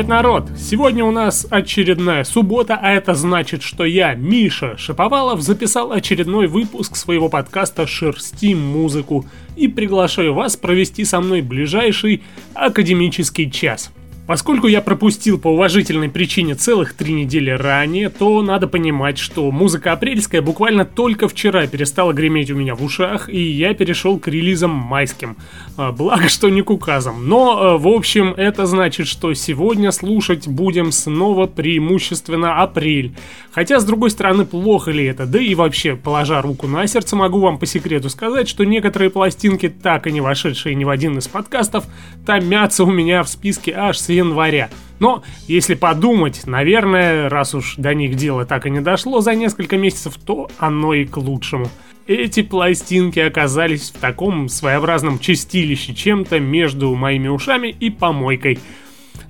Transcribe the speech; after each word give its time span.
Привет, 0.00 0.08
народ! 0.08 0.48
Сегодня 0.56 1.04
у 1.04 1.10
нас 1.10 1.46
очередная 1.50 2.24
суббота, 2.24 2.78
а 2.80 2.90
это 2.90 3.14
значит, 3.14 3.62
что 3.62 3.84
я, 3.84 4.14
Миша 4.14 4.78
Шаповалов, 4.78 5.42
записал 5.42 5.92
очередной 5.92 6.46
выпуск 6.46 6.96
своего 6.96 7.28
подкаста 7.28 7.86
«Шерстим 7.86 8.58
музыку» 8.58 9.26
и 9.56 9.68
приглашаю 9.68 10.32
вас 10.32 10.56
провести 10.56 11.04
со 11.04 11.20
мной 11.20 11.42
ближайший 11.42 12.22
академический 12.54 13.50
час– 13.50 13.92
Поскольку 14.30 14.68
я 14.68 14.80
пропустил 14.80 15.40
по 15.40 15.48
уважительной 15.48 16.08
причине 16.08 16.54
целых 16.54 16.94
три 16.94 17.12
недели 17.12 17.50
ранее, 17.50 18.10
то 18.10 18.40
надо 18.42 18.68
понимать, 18.68 19.18
что 19.18 19.50
музыка 19.50 19.90
апрельская 19.90 20.40
буквально 20.40 20.84
только 20.84 21.26
вчера 21.26 21.66
перестала 21.66 22.12
греметь 22.12 22.48
у 22.52 22.54
меня 22.54 22.76
в 22.76 22.84
ушах, 22.84 23.28
и 23.28 23.40
я 23.40 23.74
перешел 23.74 24.20
к 24.20 24.28
релизам 24.28 24.70
майским. 24.70 25.36
А, 25.76 25.90
благо, 25.90 26.28
что 26.28 26.48
не 26.48 26.62
к 26.62 26.70
указам. 26.70 27.28
Но, 27.28 27.58
а, 27.60 27.76
в 27.76 27.88
общем, 27.88 28.32
это 28.36 28.66
значит, 28.66 29.08
что 29.08 29.34
сегодня 29.34 29.90
слушать 29.90 30.46
будем 30.46 30.92
снова 30.92 31.48
преимущественно 31.48 32.62
апрель. 32.62 33.12
Хотя, 33.50 33.80
с 33.80 33.84
другой 33.84 34.10
стороны, 34.10 34.44
плохо 34.44 34.92
ли 34.92 35.06
это? 35.06 35.26
Да 35.26 35.40
и 35.40 35.56
вообще, 35.56 35.96
положа 35.96 36.40
руку 36.40 36.68
на 36.68 36.86
сердце, 36.86 37.16
могу 37.16 37.40
вам 37.40 37.58
по 37.58 37.66
секрету 37.66 38.08
сказать, 38.10 38.48
что 38.48 38.62
некоторые 38.62 39.10
пластинки, 39.10 39.68
так 39.68 40.06
и 40.06 40.12
не 40.12 40.20
вошедшие 40.20 40.76
ни 40.76 40.84
в 40.84 40.88
один 40.88 41.18
из 41.18 41.26
подкастов, 41.26 41.84
томятся 42.24 42.84
у 42.84 42.90
меня 42.92 43.24
в 43.24 43.28
списке 43.28 43.74
аж 43.74 43.98
с 43.98 44.08
января. 44.20 44.70
Но, 44.98 45.22
если 45.48 45.74
подумать, 45.74 46.42
наверное, 46.46 47.28
раз 47.28 47.54
уж 47.54 47.76
до 47.76 47.94
них 47.94 48.16
дело 48.16 48.44
так 48.44 48.66
и 48.66 48.70
не 48.70 48.80
дошло 48.80 49.20
за 49.20 49.34
несколько 49.34 49.76
месяцев, 49.76 50.14
то 50.24 50.48
оно 50.58 50.94
и 50.94 51.04
к 51.04 51.16
лучшему. 51.16 51.68
Эти 52.06 52.42
пластинки 52.42 53.18
оказались 53.18 53.90
в 53.90 53.98
таком 53.98 54.48
своеобразном 54.48 55.18
чистилище 55.18 55.94
чем-то 55.94 56.40
между 56.40 56.94
моими 56.94 57.28
ушами 57.28 57.68
и 57.68 57.90
помойкой– 57.90 58.58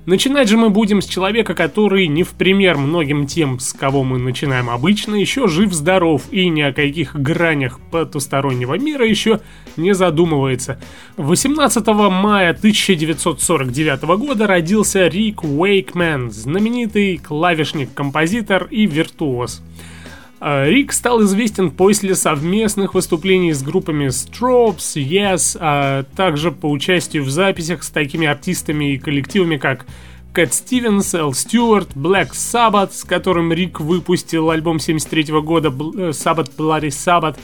Начинать 0.07 0.49
же 0.49 0.57
мы 0.57 0.71
будем 0.71 1.03
с 1.03 1.07
человека, 1.07 1.55
который 1.55 2.07
не 2.07 2.23
в 2.23 2.31
пример 2.31 2.79
многим 2.79 3.27
тем, 3.27 3.59
с 3.59 3.75
кого 3.75 4.03
мы 4.03 4.19
начинаем 4.19 4.71
обычно, 4.71 5.15
еще 5.15 5.47
жив-здоров 5.47 6.23
и 6.31 6.49
ни 6.49 6.63
о 6.63 6.73
каких 6.73 7.15
гранях 7.15 7.79
потустороннего 7.91 8.79
мира 8.79 9.07
еще 9.07 9.41
не 9.77 9.95
задумывается. 9.95 10.81
18 11.19 11.87
мая 11.87 12.51
1949 12.51 14.03
года 14.19 14.47
родился 14.47 15.07
Рик 15.07 15.45
Уэйкмен, 15.45 16.31
знаменитый 16.31 17.19
клавишник, 17.19 17.93
композитор 17.93 18.69
и 18.71 18.87
виртуоз. 18.87 19.63
А, 20.41 20.65
Рик 20.65 20.93
стал 20.95 21.23
известен 21.25 21.71
после 21.71 22.15
совместных 22.15 22.95
выступлений 22.95 23.53
с 23.53 23.63
группами 23.63 24.07
Strobes, 24.07 24.97
Yes, 24.97 25.57
а 25.61 26.05
также 26.17 26.51
по 26.51 26.67
участию 26.67 27.25
в 27.25 27.31
записях 27.31 27.83
с 27.83 27.91
такими 27.91 28.27
артистами 28.27 28.95
и 28.95 28.99
коллективами, 28.99 29.59
как 29.59 29.85
Кэт 30.33 30.55
Стивенс, 30.55 31.13
Эл 31.15 31.35
Стюарт, 31.35 31.91
Black 31.95 32.31
Sabbath, 32.31 32.93
с 32.93 33.05
которым 33.05 33.53
Рик 33.53 33.81
выпустил 33.81 34.51
альбом 34.51 34.81
73 34.81 35.25
года 35.41 35.69
э, 35.69 36.11
Sabbath 36.11 36.51
Bloody 36.57 36.89
Sabbath, 36.89 37.37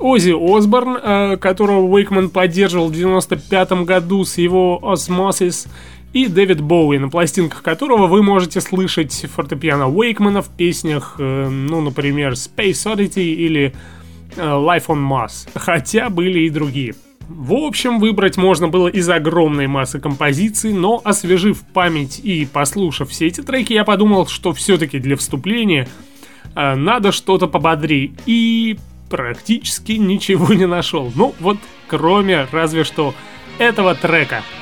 Оззи 0.00 0.32
Осборн, 0.32 0.96
э, 1.00 1.36
которого 1.36 1.82
Уэйкман 1.82 2.30
поддерживал 2.30 2.88
в 2.88 2.96
95 2.96 3.84
году 3.84 4.24
с 4.24 4.38
его 4.38 4.80
Osmosis, 4.82 5.68
и 6.14 6.28
Дэвид 6.28 6.60
Боуи, 6.60 6.98
на 6.98 7.10
пластинках 7.10 7.62
которого 7.62 8.06
вы 8.06 8.22
можете 8.22 8.60
слышать 8.60 9.26
фортепиано 9.34 9.88
Уэйкмана 9.88 10.42
в 10.42 10.48
песнях, 10.48 11.16
э, 11.18 11.48
ну, 11.48 11.80
например, 11.80 12.32
Space 12.32 12.86
Oddity 12.86 13.34
или 13.34 13.74
э, 14.36 14.40
Life 14.40 14.86
on 14.86 15.06
Mars, 15.06 15.48
хотя 15.56 16.08
были 16.08 16.40
и 16.40 16.50
другие. 16.50 16.94
В 17.28 17.54
общем, 17.54 17.98
выбрать 17.98 18.36
можно 18.36 18.68
было 18.68 18.86
из 18.86 19.08
огромной 19.08 19.66
массы 19.66 19.98
композиций, 19.98 20.72
но 20.72 21.00
освежив 21.02 21.62
память 21.72 22.20
и 22.22 22.46
послушав 22.46 23.10
все 23.10 23.26
эти 23.26 23.40
треки, 23.40 23.72
я 23.72 23.84
подумал, 23.84 24.28
что 24.28 24.52
все-таки 24.52 25.00
для 25.00 25.16
вступления 25.16 25.88
э, 26.54 26.74
надо 26.76 27.10
что-то 27.10 27.48
пободрее. 27.48 28.12
И 28.24 28.78
практически 29.10 29.92
ничего 29.92 30.54
не 30.54 30.66
нашел. 30.66 31.10
Ну, 31.16 31.34
вот 31.40 31.58
кроме 31.88 32.46
разве 32.52 32.84
что 32.84 33.14
этого 33.58 33.96
трека– 33.96 34.42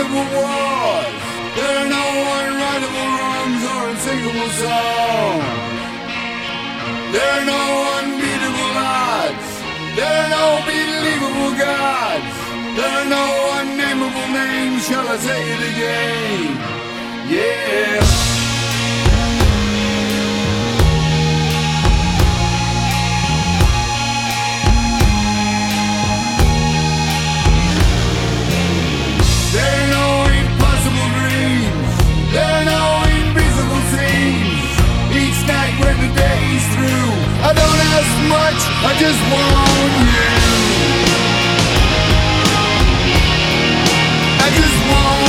unwinnable 0.00 0.26
wars. 0.32 1.20
There 1.56 1.76
are 1.78 1.88
no 1.88 2.04
unwritable 2.40 3.08
wrongs 3.16 3.62
or 3.70 3.80
unsinkable 3.90 4.50
songs. 4.60 5.44
There 7.12 7.32
are 7.38 7.44
no 7.44 7.62
unbeatable 7.98 8.72
odds. 8.76 9.48
There 9.96 10.06
are 10.06 10.30
no 10.30 10.46
believable 10.64 11.52
gods. 11.58 12.34
There 12.76 12.94
are 13.00 13.08
no 13.08 13.24
unnameable 13.60 14.28
names. 14.32 14.86
Shall 14.86 15.06
I 15.06 15.16
say 15.16 15.40
it 15.54 15.62
again? 15.70 16.56
Yeah. 17.28 18.49
I 37.50 37.52
don't 37.52 37.82
ask 37.98 38.14
much, 38.30 38.60
I 38.86 38.92
just 38.94 39.20
want 39.26 39.90
you. 40.06 40.30
I 44.38 44.48
just 44.54 44.78
want 44.88 45.19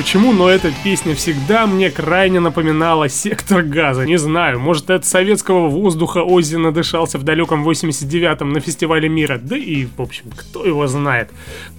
почему, 0.00 0.32
но 0.32 0.48
эта 0.48 0.72
песня 0.82 1.14
всегда 1.14 1.66
мне 1.66 1.90
крайне 1.90 2.40
напоминала 2.40 3.10
«Сектор 3.10 3.62
газа». 3.62 4.06
Не 4.06 4.16
знаю, 4.16 4.58
может 4.58 4.88
от 4.88 5.04
советского 5.04 5.68
воздуха 5.68 6.22
Оззи 6.22 6.56
надышался 6.56 7.18
в 7.18 7.22
далеком 7.22 7.68
89-м 7.68 8.50
на 8.50 8.60
фестивале 8.60 9.10
мира. 9.10 9.38
Да 9.38 9.58
и, 9.58 9.84
в 9.84 10.00
общем, 10.00 10.30
кто 10.34 10.64
его 10.64 10.86
знает. 10.86 11.28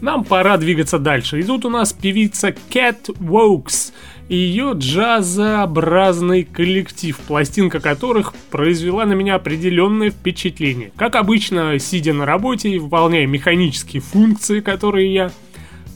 Нам 0.01 0.23
пора 0.23 0.57
двигаться 0.57 0.99
дальше. 0.99 1.39
И 1.39 1.43
тут 1.43 1.65
у 1.65 1.71
нас 1.71 1.93
певица 1.93 2.49
Cat 2.69 3.07
Wokes 3.19 3.91
и 4.29 4.35
ее 4.35 4.73
джазообразный 4.75 6.43
коллектив, 6.43 7.17
пластинка 7.27 7.79
которых 7.79 8.35
произвела 8.51 9.07
на 9.07 9.13
меня 9.13 9.33
определенное 9.33 10.11
впечатление. 10.11 10.91
Как 10.95 11.15
обычно, 11.15 11.79
сидя 11.79 12.13
на 12.13 12.27
работе 12.27 12.69
и 12.69 12.77
выполняя 12.77 13.25
механические 13.25 14.03
функции, 14.03 14.59
которые 14.59 15.11
я 15.11 15.31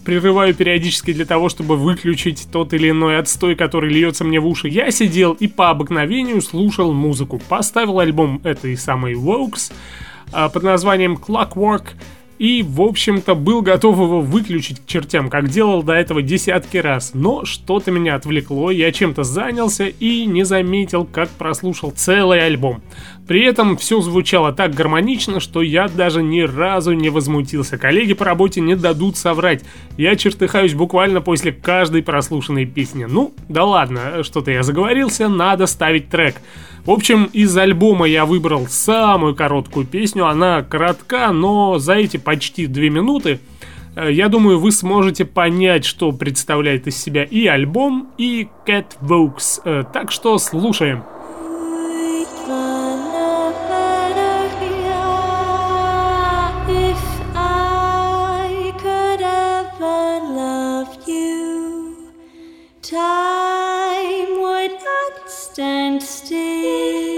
прерываю 0.05 0.53
периодически 0.53 1.11
для 1.11 1.25
того, 1.25 1.49
чтобы 1.49 1.75
выключить 1.75 2.47
тот 2.51 2.73
или 2.73 2.91
иной 2.91 3.17
отстой, 3.17 3.55
который 3.55 3.91
льется 3.91 4.23
мне 4.23 4.39
в 4.39 4.47
уши, 4.47 4.69
я 4.69 4.91
сидел 4.91 5.33
и 5.33 5.47
по 5.47 5.69
обыкновению 5.69 6.41
слушал 6.41 6.93
музыку. 6.93 7.41
Поставил 7.49 7.99
альбом 7.99 8.39
этой 8.43 8.77
самой 8.77 9.15
Wokes 9.15 9.73
а, 10.31 10.49
под 10.49 10.63
названием 10.63 11.15
Clockwork 11.15 11.87
и, 12.37 12.63
в 12.63 12.81
общем-то, 12.81 13.35
был 13.35 13.61
готов 13.61 13.95
его 13.97 14.21
выключить 14.21 14.79
к 14.81 14.85
чертям, 14.85 15.29
как 15.29 15.49
делал 15.49 15.83
до 15.83 15.93
этого 15.93 16.21
десятки 16.21 16.77
раз. 16.77 17.11
Но 17.13 17.45
что-то 17.45 17.91
меня 17.91 18.15
отвлекло, 18.15 18.71
я 18.71 18.91
чем-то 18.91 19.23
занялся 19.23 19.87
и 19.87 20.25
не 20.25 20.43
заметил, 20.43 21.05
как 21.05 21.29
прослушал 21.29 21.91
целый 21.91 22.45
альбом. 22.45 22.81
При 23.27 23.43
этом 23.43 23.77
все 23.77 24.01
звучало 24.01 24.53
так 24.53 24.73
гармонично, 24.73 25.39
что 25.39 25.61
я 25.61 25.87
даже 25.87 26.21
ни 26.21 26.41
разу 26.41 26.93
не 26.93 27.09
возмутился. 27.09 27.77
Коллеги 27.77 28.13
по 28.13 28.25
работе 28.25 28.61
не 28.61 28.75
дадут 28.75 29.17
соврать. 29.17 29.63
Я 29.97 30.15
чертыхаюсь 30.15 30.73
буквально 30.73 31.21
после 31.21 31.51
каждой 31.51 32.03
прослушанной 32.03 32.65
песни. 32.65 33.05
Ну, 33.05 33.33
да 33.49 33.65
ладно, 33.65 34.23
что-то 34.23 34.51
я 34.51 34.61
заговорился, 34.61 35.27
надо 35.27 35.65
ставить 35.65 36.09
трек. 36.09 36.35
В 36.85 36.91
общем, 36.91 37.29
из 37.33 37.57
альбома 37.57 38.05
я 38.05 38.25
выбрал 38.25 38.67
самую 38.67 39.35
короткую 39.35 39.87
песню. 39.87 40.27
Она 40.27 40.61
коротка, 40.61 41.31
но 41.31 41.79
за 41.79 41.93
эти 41.93 42.17
почти 42.17 42.67
две 42.67 42.91
минуты 42.91 43.39
э, 43.95 44.11
я 44.11 44.29
думаю, 44.29 44.59
вы 44.59 44.71
сможете 44.71 45.25
понять, 45.25 45.83
что 45.83 46.11
представляет 46.11 46.85
из 46.85 46.95
себя 46.95 47.23
и 47.23 47.47
альбом, 47.47 48.09
и 48.19 48.47
Cat 48.67 48.97
Vokes. 49.01 49.61
Э, 49.65 49.83
так 49.91 50.11
что 50.11 50.37
слушаем. 50.37 51.03
Ну 65.57 67.14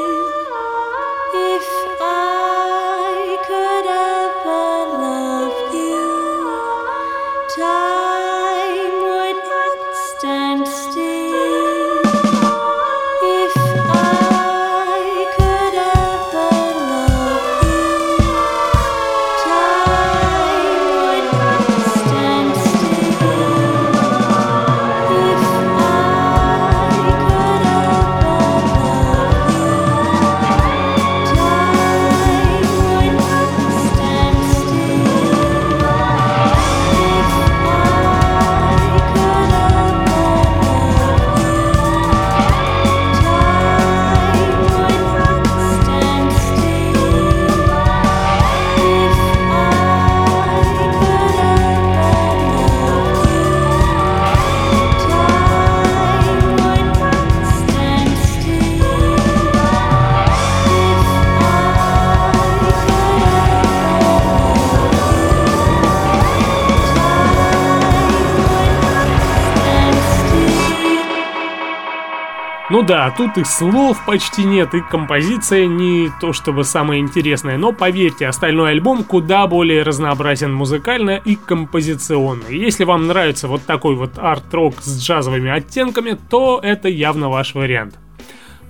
да, 72.88 73.12
тут 73.12 73.38
и 73.38 73.44
слов 73.44 73.98
почти 74.06 74.46
нет, 74.46 74.74
и 74.74 74.80
композиция 74.80 75.68
не 75.68 76.10
то 76.22 76.32
чтобы 76.32 76.64
самая 76.64 77.00
интересная, 77.00 77.58
но 77.58 77.74
поверьте, 77.74 78.28
остальной 78.28 78.72
альбом 78.72 79.04
куда 79.04 79.46
более 79.46 79.84
разнообразен 79.84 80.54
музыкально 80.54 81.22
и 81.24 81.36
композиционно. 81.36 82.48
Если 82.48 82.86
вам 82.86 83.08
нравится 83.08 83.50
вот 83.50 83.64
такой 83.64 83.96
вот 83.96 84.18
арт-рок 84.18 84.76
с 84.82 85.02
джазовыми 85.02 85.52
оттенками, 85.52 86.18
то 86.30 86.62
это 86.64 86.88
явно 86.88 87.30
ваш 87.30 87.56
вариант. 87.56 87.96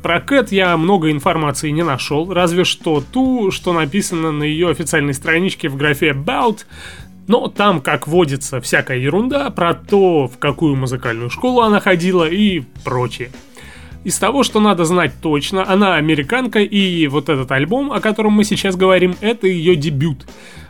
Про 0.02 0.20
Кэт 0.20 0.52
я 0.52 0.76
много 0.78 1.12
информации 1.12 1.70
не 1.70 1.84
нашел, 1.84 2.34
разве 2.34 2.64
что 2.64 3.04
ту, 3.14 3.52
что 3.52 3.72
написано 3.72 4.32
на 4.32 4.44
ее 4.44 4.70
официальной 4.70 5.14
страничке 5.14 5.70
в 5.70 5.76
графе 5.76 6.10
About, 6.10 6.66
но 7.28 7.50
там, 7.50 7.82
как 7.82 8.08
водится, 8.08 8.62
всякая 8.62 8.98
ерунда 8.98 9.52
про 9.52 9.76
то, 9.76 10.28
в 10.28 10.40
какую 10.40 10.76
музыкальную 10.76 11.30
школу 11.30 11.62
она 11.62 11.80
ходила 11.80 12.28
и 12.28 12.64
прочее. 12.84 13.30
Из 14.08 14.18
того, 14.20 14.44
что 14.44 14.62
надо 14.62 14.86
знать 14.86 15.12
точно, 15.22 15.70
она 15.70 15.96
американка, 15.96 16.60
и 16.60 17.08
вот 17.08 17.28
этот 17.28 17.52
альбом, 17.52 17.92
о 17.92 18.00
котором 18.00 18.32
мы 18.32 18.46
сейчас 18.46 18.78
говорим, 18.78 19.18
это 19.20 19.48
ее 19.48 19.76
дебют. 19.76 20.26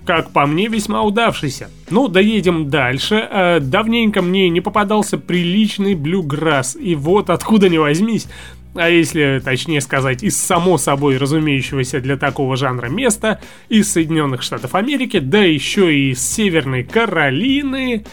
Как 0.07 0.31
по 0.31 0.47
мне, 0.47 0.69
весьма 0.69 1.03
удавшийся. 1.03 1.69
Ну, 1.91 2.07
доедем 2.07 2.71
дальше. 2.71 3.29
Э, 3.29 3.59
давненько 3.59 4.23
мне 4.23 4.49
не 4.49 4.59
попадался 4.59 5.19
приличный 5.19 5.93
блюграсс, 5.93 6.75
и 6.75 6.95
вот 6.95 7.29
откуда 7.29 7.69
не 7.69 7.77
возьмись, 7.77 8.25
а 8.73 8.89
если 8.89 9.39
точнее 9.45 9.81
сказать, 9.81 10.23
из 10.23 10.35
само 10.35 10.79
собой 10.79 11.17
разумеющегося 11.17 11.99
для 11.99 12.17
такого 12.17 12.57
жанра 12.57 12.87
места, 12.87 13.39
из 13.69 13.93
Соединенных 13.93 14.41
Штатов 14.41 14.73
Америки, 14.73 15.19
да 15.19 15.43
еще 15.43 15.93
и 15.95 16.09
из 16.13 16.27
Северной 16.27 16.83
Каролины, 16.83 18.03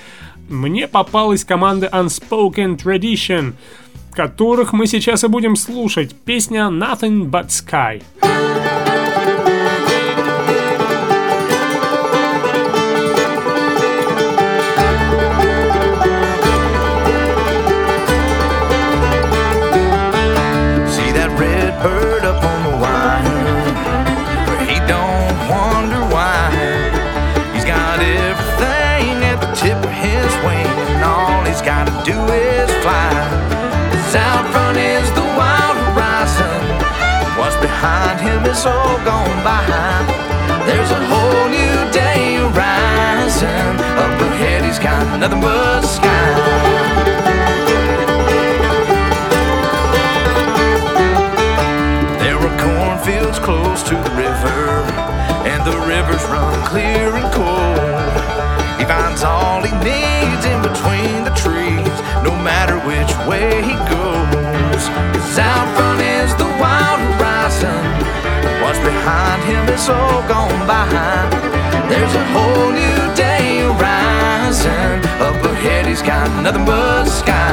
мне 0.50 0.87
попалась 0.87 1.45
команда 1.45 1.88
Unspoken 1.90 2.76
Tradition— 2.76 3.54
которых 4.14 4.73
мы 4.73 4.87
сейчас 4.87 5.25
и 5.25 5.28
будем 5.28 5.56
слушать. 5.56 6.14
Песня 6.14 6.68
Nothing 6.71 7.30
But 7.30 7.49
Sky. 7.49 8.93
Nothing 45.28 45.40
but 45.40 45.81
sky. 45.83 46.35
There 52.21 52.37
are 52.37 52.57
cornfields 52.61 53.38
close 53.38 53.83
to 53.85 53.95
the 53.95 54.11
river, 54.11 54.85
and 55.49 55.64
the 55.64 55.78
rivers 55.88 56.23
run 56.25 56.52
clear 56.66 57.09
and 57.16 57.33
cold. 57.33 58.12
He 58.78 58.85
finds 58.85 59.23
all 59.23 59.62
he 59.62 59.73
needs 59.81 60.45
in 60.45 60.61
between 60.61 61.25
the 61.25 61.35
trees, 61.43 61.97
no 62.23 62.33
matter 62.50 62.76
which 62.90 63.12
way 63.26 63.62
he 63.62 63.76
goes. 63.88 64.83
Cause 65.14 65.38
out 65.38 65.69
front 65.75 66.00
is 66.02 66.35
the 66.37 66.50
wild 66.61 67.00
horizon 67.16 67.81
What's 68.62 68.78
behind 68.81 69.43
him 69.45 69.69
is 69.73 69.88
all 69.88 70.21
gone 70.28 70.66
by. 70.66 70.87
There's 71.88 72.14
a 72.14 72.25
whole 72.35 72.73
new 72.73 73.14
day 73.14 73.34
sky, 76.04 76.42
nothing 76.42 76.64
but 76.66 77.04
sky. 77.06 77.43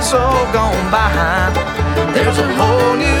Is 0.00 0.14
all 0.14 0.52
gone 0.52 0.90
by. 0.90 1.52
There's 2.14 2.38
a 2.38 2.48
whole 2.54 2.96
new 2.96 3.19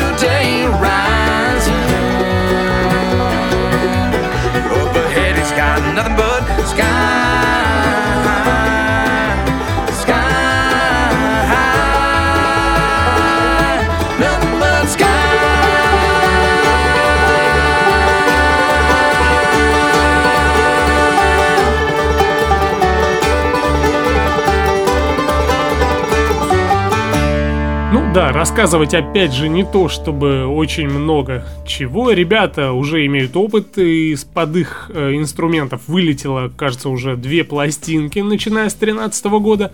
да, 28.12 28.32
рассказывать 28.32 28.94
опять 28.94 29.32
же 29.32 29.48
не 29.48 29.64
то, 29.64 29.88
чтобы 29.88 30.46
очень 30.46 30.88
много 30.88 31.44
чего. 31.66 32.10
Ребята 32.10 32.72
уже 32.72 33.06
имеют 33.06 33.36
опыт, 33.36 33.78
и 33.78 34.12
из-под 34.12 34.56
их 34.56 34.90
э, 34.92 35.14
инструментов 35.14 35.82
вылетело, 35.86 36.50
кажется, 36.56 36.88
уже 36.88 37.16
две 37.16 37.44
пластинки, 37.44 38.18
начиная 38.18 38.68
с 38.68 38.74
2013 38.74 39.24
года. 39.26 39.72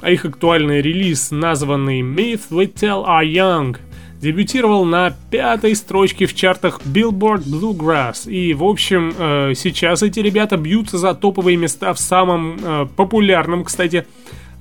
А 0.00 0.10
их 0.10 0.24
актуальный 0.24 0.80
релиз, 0.80 1.30
названный 1.30 2.00
Myth 2.00 2.48
We 2.50 2.72
Tell 2.72 3.06
Are 3.06 3.24
Young, 3.24 3.76
дебютировал 4.20 4.86
на 4.86 5.14
пятой 5.30 5.74
строчке 5.76 6.24
в 6.24 6.34
чартах 6.34 6.80
Billboard 6.86 7.44
Bluegrass. 7.44 8.30
И, 8.30 8.54
в 8.54 8.64
общем, 8.64 9.14
э, 9.18 9.52
сейчас 9.54 10.02
эти 10.02 10.20
ребята 10.20 10.56
бьются 10.56 10.96
за 10.96 11.14
топовые 11.14 11.58
места 11.58 11.92
в 11.92 12.00
самом 12.00 12.58
э, 12.62 12.86
популярном, 12.96 13.64
кстати, 13.64 14.06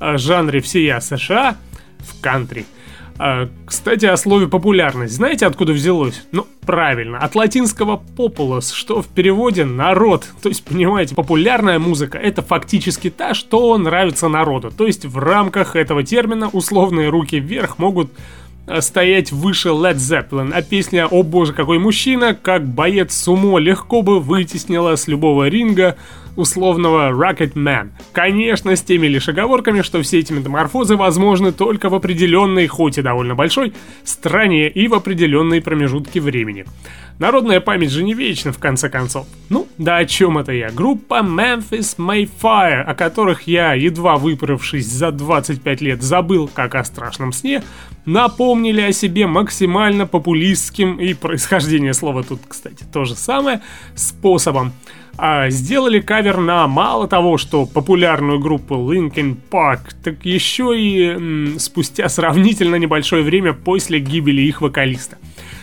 э, 0.01 0.17
жанре 0.17 0.59
всея 0.59 0.99
США 0.99 1.55
в 1.99 2.19
кантри. 2.21 2.65
А, 3.19 3.47
кстати, 3.65 4.05
о 4.05 4.17
слове 4.17 4.47
популярность. 4.47 5.13
Знаете, 5.13 5.45
откуда 5.45 5.73
взялось? 5.73 6.23
Ну, 6.31 6.47
правильно, 6.65 7.19
от 7.19 7.35
латинского 7.35 8.01
populus, 8.17 8.73
что 8.73 9.01
в 9.01 9.07
переводе 9.07 9.65
народ. 9.65 10.27
То 10.41 10.49
есть, 10.49 10.63
понимаете, 10.63 11.13
популярная 11.13 11.77
музыка 11.77 12.17
это 12.17 12.41
фактически 12.41 13.09
та, 13.09 13.33
что 13.33 13.77
нравится 13.77 14.29
народу. 14.29 14.71
То 14.75 14.87
есть, 14.87 15.05
в 15.05 15.17
рамках 15.19 15.75
этого 15.75 16.03
термина 16.03 16.49
условные 16.49 17.09
руки 17.09 17.39
вверх 17.39 17.77
могут 17.77 18.11
э, 18.65 18.81
стоять 18.81 19.31
выше 19.31 19.69
Led 19.69 19.95
Zeppelin, 19.95 20.51
а 20.51 20.63
песня 20.63 21.05
«О 21.05 21.21
боже, 21.21 21.53
какой 21.53 21.77
мужчина», 21.77 22.33
как 22.33 22.67
боец 22.67 23.15
сумо 23.15 23.59
легко 23.59 24.01
бы 24.01 24.19
вытеснила 24.19 24.95
с 24.95 25.07
любого 25.07 25.47
ринга 25.47 25.97
условного 26.35 27.11
Rocket 27.11 27.53
Man. 27.53 27.89
Конечно, 28.11 28.75
с 28.75 28.81
теми 28.81 29.07
лишь 29.07 29.29
оговорками, 29.29 29.81
что 29.81 30.01
все 30.01 30.19
эти 30.19 30.33
метаморфозы 30.33 30.95
возможны 30.95 31.51
только 31.51 31.89
в 31.89 31.95
определенной, 31.95 32.67
хоть 32.67 32.97
и 32.97 33.01
довольно 33.01 33.35
большой, 33.35 33.73
стране 34.03 34.69
и 34.69 34.87
в 34.87 34.93
определенные 34.93 35.61
промежутки 35.61 36.19
времени. 36.19 36.65
Народная 37.19 37.59
память 37.59 37.91
же 37.91 38.03
не 38.03 38.15
вечна, 38.15 38.51
в 38.51 38.57
конце 38.57 38.89
концов. 38.89 39.27
Ну, 39.49 39.67
да 39.77 39.97
о 39.97 40.05
чем 40.05 40.39
это 40.39 40.51
я? 40.51 40.71
Группа 40.71 41.19
Memphis 41.21 41.97
Mayfire, 41.97 42.81
о 42.81 42.95
которых 42.95 43.43
я, 43.43 43.73
едва 43.73 44.17
выправившись 44.17 44.87
за 44.87 45.11
25 45.11 45.81
лет, 45.81 46.01
забыл, 46.01 46.49
как 46.51 46.73
о 46.75 46.83
страшном 46.83 47.31
сне, 47.31 47.63
напомнили 48.05 48.81
о 48.81 48.91
себе 48.91 49.27
максимально 49.27 50.07
популистским, 50.07 50.99
и 50.99 51.13
происхождение 51.13 51.93
слова 51.93 52.23
тут, 52.23 52.41
кстати, 52.47 52.83
то 52.91 53.05
же 53.05 53.15
самое, 53.15 53.61
способом. 53.95 54.73
А 55.17 55.49
сделали 55.49 55.99
кавер 55.99 56.37
на 56.37 56.67
мало 56.67 57.07
того, 57.07 57.37
что 57.37 57.65
популярную 57.65 58.39
группу 58.39 58.75
Linkin 58.75 59.37
Park, 59.51 59.93
так 60.03 60.25
еще 60.25 60.77
и 60.77 61.05
м, 61.09 61.59
спустя 61.59 62.09
сравнительно 62.09 62.75
небольшое 62.75 63.23
время 63.23 63.53
после 63.53 63.99
гибели 63.99 64.41
их 64.41 64.61
вокалиста. 64.61 65.17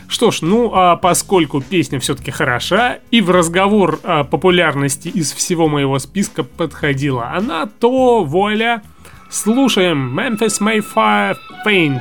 Что 0.07 0.31
ж, 0.31 0.43
ну 0.43 0.73
а 0.75 0.97
поскольку 0.97 1.61
песня 1.61 1.99
все-таки 2.01 2.31
хороша, 2.31 2.99
и 3.11 3.21
в 3.21 3.31
разговор 3.31 4.01
о 4.03 4.25
популярности 4.25 5.09
из 5.09 5.33
всего 5.33 5.69
моего 5.69 5.99
списка 5.99 6.43
подходила 6.43 7.31
она, 7.33 7.67
то 7.67 8.25
вуаля, 8.25 8.83
слушаем 9.31 10.19
Memphis 10.19 10.61
Mayfire 10.61 11.37
Paint. 11.67 12.01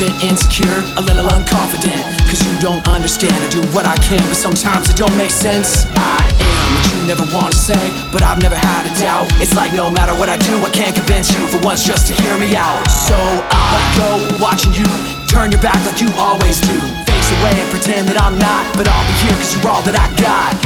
bit 0.00 0.16
insecure, 0.24 0.80
a 0.96 1.02
little 1.04 1.28
unconfident. 1.28 2.00
Cause 2.24 2.40
you 2.40 2.52
don't 2.58 2.80
understand. 2.88 3.36
I 3.36 3.48
do 3.52 3.60
what 3.76 3.84
I 3.84 3.96
can, 4.00 4.24
but 4.24 4.34
sometimes 4.36 4.88
it 4.88 4.96
don't 4.96 5.14
make 5.16 5.30
sense. 5.30 5.84
I 5.92 6.24
am 6.40 6.68
what 6.72 6.84
you 6.88 7.00
never 7.04 7.26
want 7.36 7.52
to 7.52 7.60
say, 7.60 7.84
but 8.10 8.22
I've 8.24 8.40
never 8.40 8.56
had 8.56 8.88
a 8.88 8.92
doubt. 8.98 9.28
It's 9.44 9.54
like 9.54 9.74
no 9.76 9.90
matter 9.90 10.16
what 10.16 10.30
I 10.32 10.38
do, 10.40 10.56
I 10.64 10.70
can't 10.72 10.96
convince 10.96 11.28
you 11.28 11.46
for 11.52 11.60
once 11.60 11.84
just 11.84 12.08
to 12.08 12.14
hear 12.16 12.38
me 12.40 12.56
out. 12.56 12.80
So 12.88 13.14
I 13.52 13.76
go, 14.00 14.40
watching 14.40 14.72
you 14.72 14.88
turn 15.28 15.52
your 15.52 15.60
back 15.60 15.76
like 15.84 16.00
you 16.00 16.08
always 16.16 16.60
do. 16.64 16.80
Face 17.04 17.30
away 17.36 17.60
and 17.60 17.68
pretend 17.68 18.08
that 18.08 18.16
I'm 18.16 18.40
not, 18.40 18.64
but 18.72 18.88
I'll 18.88 19.04
be 19.04 19.12
here 19.20 19.36
cause 19.36 19.52
you're 19.52 19.68
all 19.68 19.84
that 19.84 20.00
I 20.00 20.08
got. 20.16 20.56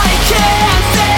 I 0.00 0.16
can't 0.24 1.09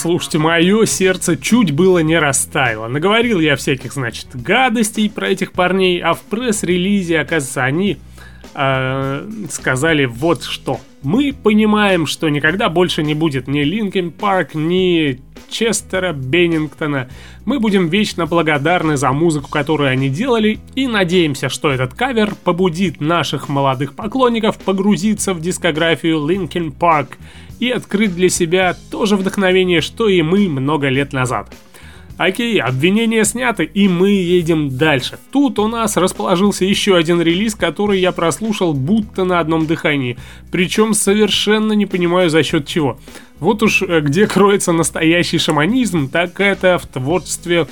слушайте, 0.00 0.38
мое 0.38 0.86
сердце 0.86 1.36
чуть 1.36 1.72
было 1.72 1.98
не 1.98 2.18
растаяло. 2.18 2.88
Наговорил 2.88 3.38
я 3.38 3.56
всяких, 3.56 3.92
значит, 3.92 4.28
гадостей 4.32 5.10
про 5.10 5.28
этих 5.28 5.52
парней, 5.52 6.00
а 6.00 6.14
в 6.14 6.22
пресс-релизе, 6.22 7.20
оказывается, 7.20 7.64
они 7.64 7.98
э, 8.54 9.30
сказали 9.50 10.06
вот 10.06 10.42
что. 10.42 10.80
Мы 11.02 11.34
понимаем, 11.34 12.06
что 12.06 12.28
никогда 12.28 12.68
больше 12.70 13.02
не 13.02 13.14
будет 13.14 13.46
ни 13.46 13.60
Linkin 13.60 14.10
Park, 14.10 14.54
ни 14.54 15.20
Честера 15.50 16.12
Беннингтона. 16.12 17.08
Мы 17.44 17.58
будем 17.60 17.88
вечно 17.88 18.26
благодарны 18.26 18.96
за 18.96 19.12
музыку, 19.12 19.50
которую 19.50 19.90
они 19.90 20.08
делали, 20.08 20.60
и 20.74 20.86
надеемся, 20.86 21.50
что 21.50 21.70
этот 21.70 21.92
кавер 21.92 22.34
побудит 22.42 23.00
наших 23.00 23.48
молодых 23.48 23.94
поклонников 23.94 24.56
погрузиться 24.58 25.34
в 25.34 25.40
дискографию 25.40 26.26
Linkin 26.26 26.72
Park 26.72 27.18
и 27.60 27.70
открыть 27.70 28.16
для 28.16 28.28
себя 28.28 28.76
то 28.90 29.06
же 29.06 29.16
вдохновение, 29.16 29.80
что 29.80 30.08
и 30.08 30.22
мы 30.22 30.48
много 30.48 30.88
лет 30.88 31.12
назад. 31.12 31.54
Окей, 32.20 32.60
обвинения 32.60 33.24
сняты, 33.24 33.64
и 33.64 33.88
мы 33.88 34.10
едем 34.10 34.76
дальше. 34.76 35.18
Тут 35.32 35.58
у 35.58 35.68
нас 35.68 35.96
расположился 35.96 36.66
еще 36.66 36.94
один 36.94 37.22
релиз, 37.22 37.54
который 37.54 37.98
я 37.98 38.12
прослушал 38.12 38.74
будто 38.74 39.24
на 39.24 39.40
одном 39.40 39.66
дыхании. 39.66 40.18
Причем 40.52 40.92
совершенно 40.92 41.72
не 41.72 41.86
понимаю 41.86 42.28
за 42.28 42.42
счет 42.42 42.66
чего. 42.66 42.98
Вот 43.38 43.62
уж 43.62 43.80
э, 43.80 44.00
где 44.00 44.26
кроется 44.26 44.72
настоящий 44.72 45.38
шаманизм, 45.38 46.10
так 46.10 46.38
это 46.40 46.78
в 46.78 46.86
творчестве 46.86 47.66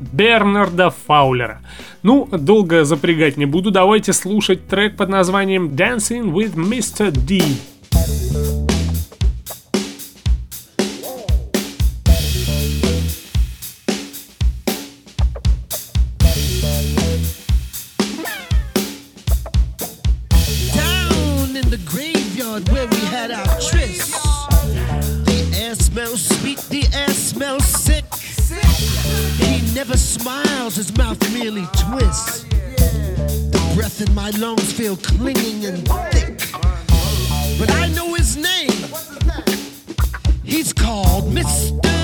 Бернарда 0.00 0.94
Фаулера. 1.06 1.60
Ну, 2.02 2.26
долго 2.32 2.84
запрягать 2.84 3.36
не 3.36 3.44
буду, 3.44 3.70
давайте 3.70 4.14
слушать 4.14 4.66
трек 4.66 4.96
под 4.96 5.10
названием 5.10 5.68
Dancing 5.68 6.32
with 6.32 6.54
Mr. 6.54 7.10
D. 7.10 7.42
his 30.76 30.94
mouth 30.98 31.18
merely 31.32 31.64
twists. 31.72 32.44
The 32.44 33.72
breath 33.74 34.06
in 34.06 34.14
my 34.14 34.28
lungs 34.30 34.72
feel 34.72 34.96
clinging 34.96 35.64
and 35.64 35.88
thick. 36.12 36.38
But 37.58 37.70
I 37.70 37.88
know 37.94 38.12
his 38.12 38.36
name. 38.36 38.70
He's 40.44 40.74
called 40.74 41.32
Mr. 41.32 41.99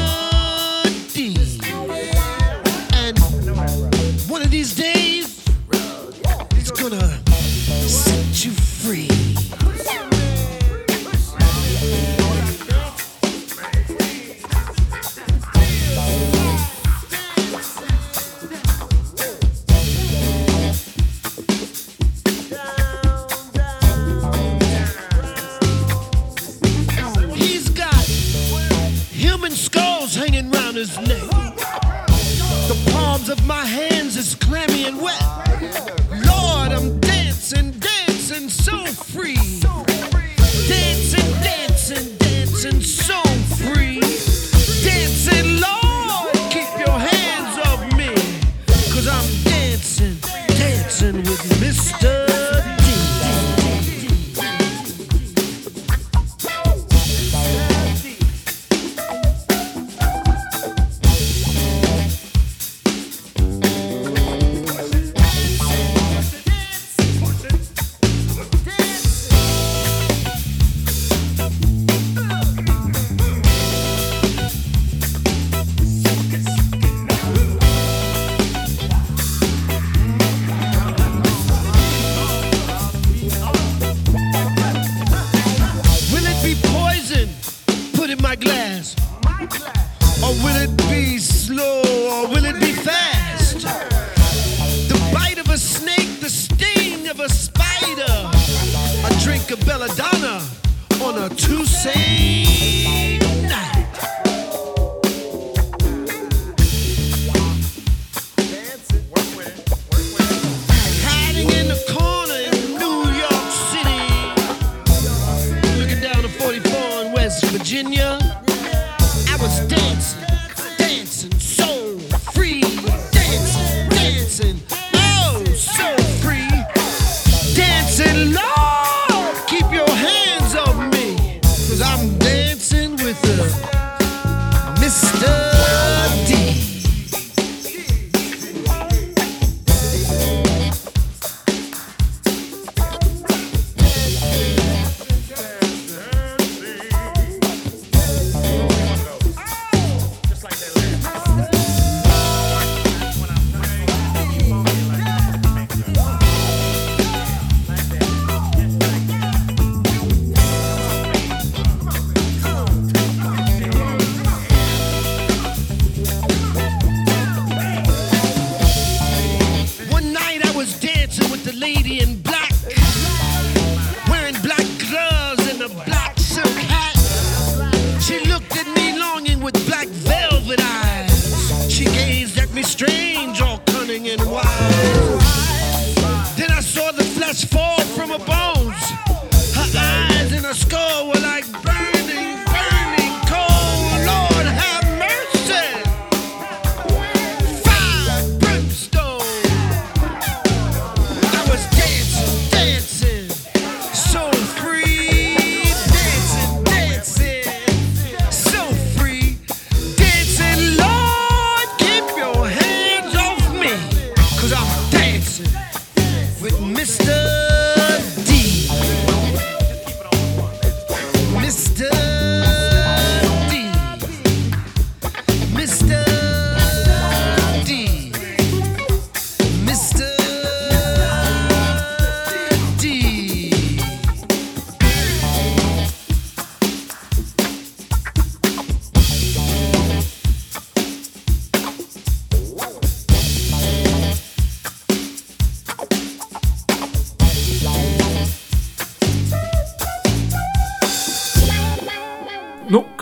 was 170.57 170.81
dancing 170.81 171.31
with 171.31 171.45
the 171.45 171.53
lady 171.53 172.01
in 172.01 172.26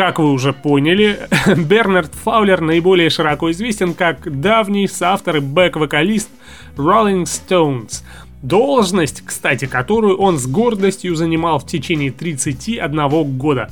как 0.05 0.19
вы 0.19 0.33
уже 0.33 0.53
поняли, 0.53 1.19
Бернард 1.57 2.13
Фаулер 2.15 2.61
наиболее 2.61 3.09
широко 3.09 3.51
известен 3.53 3.95
как 3.95 4.39
давний 4.39 4.87
соавтор 4.87 5.37
и 5.37 5.41
бэк-вокалист 5.41 6.29
Rolling 6.77 7.23
Stones. 7.23 8.03
Должность, 8.43 9.23
кстати, 9.25 9.65
которую 9.65 10.19
он 10.19 10.39
с 10.39 10.47
гордостью 10.47 11.17
занимал 11.17 11.59
в 11.59 11.67
течение 11.67 12.11
31 12.11 13.39
года. 13.39 13.71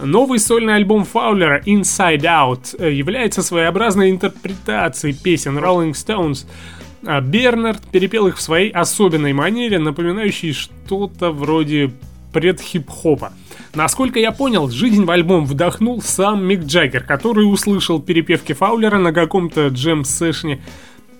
Новый 0.00 0.38
сольный 0.38 0.76
альбом 0.76 1.04
Фаулера 1.04 1.60
Inside 1.66 2.22
Out 2.22 2.88
является 2.88 3.42
своеобразной 3.42 4.10
интерпретацией 4.10 5.16
песен 5.20 5.58
Rolling 5.58 5.94
Stones. 5.94 6.46
А 7.04 7.20
Бернард 7.20 7.82
перепел 7.90 8.28
их 8.28 8.36
в 8.36 8.40
своей 8.40 8.70
особенной 8.70 9.32
манере, 9.32 9.80
напоминающей 9.80 10.52
что-то 10.52 11.32
вроде 11.32 11.90
пред-хип-хопа. 12.32 13.32
Насколько 13.76 14.18
я 14.18 14.32
понял, 14.32 14.70
жизнь 14.70 15.04
в 15.04 15.10
альбом 15.10 15.44
вдохнул 15.44 16.00
сам 16.00 16.42
Мик 16.42 16.64
Джаггер, 16.64 17.02
который 17.02 17.42
услышал 17.42 18.00
перепевки 18.00 18.54
Фаулера 18.54 18.96
на 18.96 19.12
каком-то 19.12 19.68
джем-сэшне 19.68 20.62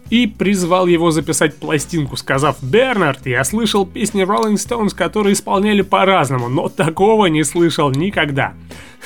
и 0.09 0.27
призвал 0.27 0.87
его 0.87 1.11
записать 1.11 1.57
пластинку, 1.57 2.17
сказав 2.17 2.57
«Бернард, 2.63 3.27
я 3.27 3.45
слышал 3.45 3.85
песни 3.85 4.25
Rolling 4.25 4.55
Stones, 4.55 4.95
которые 4.95 5.35
исполняли 5.35 5.83
по-разному, 5.83 6.49
но 6.49 6.71
такого 6.71 7.27
не 7.27 7.45
слышал 7.45 7.91
никогда». 7.91 8.55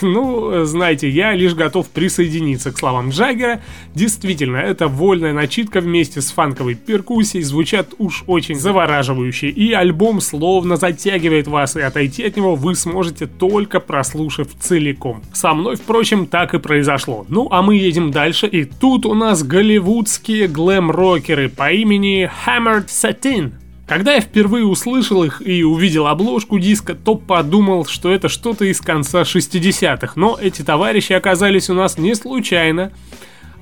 Ну, 0.03 0.65
знаете, 0.65 1.09
я 1.09 1.33
лишь 1.35 1.55
готов 1.55 1.89
присоединиться 1.89 2.73
к 2.73 2.79
словам 2.79 3.11
Джаггера. 3.11 3.61
Действительно, 3.95 4.57
эта 4.57 4.89
вольная 4.89 5.33
начитка 5.33 5.81
вместе 5.81 6.21
с 6.21 6.31
фанковой 6.31 6.75
перкуссией 6.75 7.45
звучат 7.45 7.95
уж 7.99 8.25
очень 8.27 8.59
завораживающе, 8.59 9.49
и 9.49 9.73
альбом 9.73 10.21
словно 10.21 10.77
затягивает 10.77 11.47
вас, 11.47 11.77
и 11.77 11.81
отойти 11.81 12.25
от 12.25 12.37
него 12.37 12.55
вы 12.55 12.75
сможете 12.75 13.27
только 13.27 13.81
прослушав 13.81 14.49
целиком. 14.59 15.23
Со 15.33 15.55
мной, 15.55 15.77
впрочем, 15.77 16.27
так 16.27 16.55
и 16.55 16.59
произошло. 16.59 17.27
Ну, 17.29 17.49
а 17.51 17.63
мы 17.63 17.77
едем 17.77 18.11
дальше, 18.11 18.47
и 18.47 18.65
тут 18.65 19.07
у 19.07 19.15
нас 19.15 19.43
голливудские 19.43 20.49
глэм-рокеры 20.49 21.49
по 21.49 21.71
имени 21.73 22.31
Hammered 22.47 22.87
Satin. 22.87 23.53
Когда 23.91 24.15
я 24.15 24.21
впервые 24.21 24.65
услышал 24.65 25.25
их 25.25 25.43
и 25.45 25.65
увидел 25.65 26.07
обложку 26.07 26.61
диска, 26.61 26.95
то 26.95 27.17
подумал, 27.17 27.87
что 27.87 28.09
это 28.09 28.29
что-то 28.29 28.65
из 28.65 28.81
конца 28.81 29.23
60-х. 29.23 30.13
Но 30.15 30.39
эти 30.41 30.63
товарищи 30.63 31.13
оказались 31.13 31.69
у 31.71 31.75
нас 31.75 31.99
не 31.99 32.15
случайно, 32.15 32.93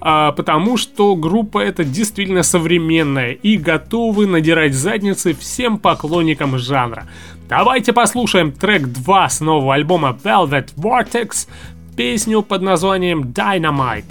а 0.03 0.33
потому 0.33 0.77
что 0.77 1.17
группа 1.17 1.61
эта 1.61 1.83
действительно 1.83 2.43
современная 2.43 3.31
и 3.31 3.57
готовы 3.57 4.27
надирать 4.27 4.75
задницы 4.75 5.33
всем 5.33 5.79
поклонникам 5.79 6.59
жанра. 6.59 7.05
Давайте 7.49 7.95
послушаем 7.95 8.53
трек 8.53 8.87
2 8.87 9.29
с 9.31 9.41
нового 9.41 9.73
альбома 9.73 10.19
Velvet 10.23 10.75
Vortex, 10.77 11.49
песню 11.97 12.43
под 12.43 12.61
названием 12.61 13.23
Dynamite. 13.23 14.05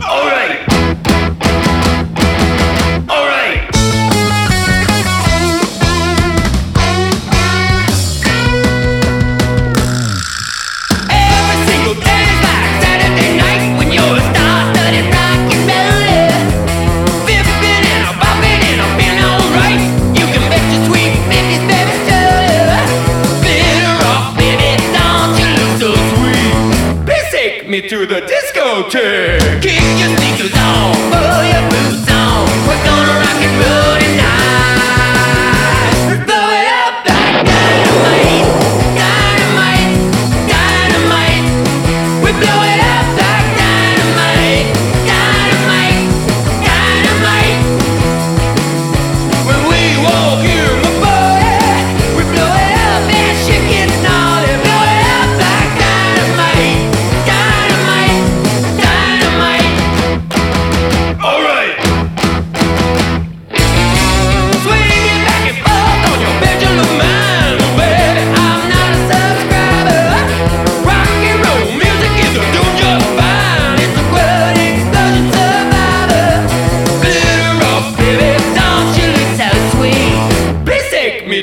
Alright. 0.00 0.67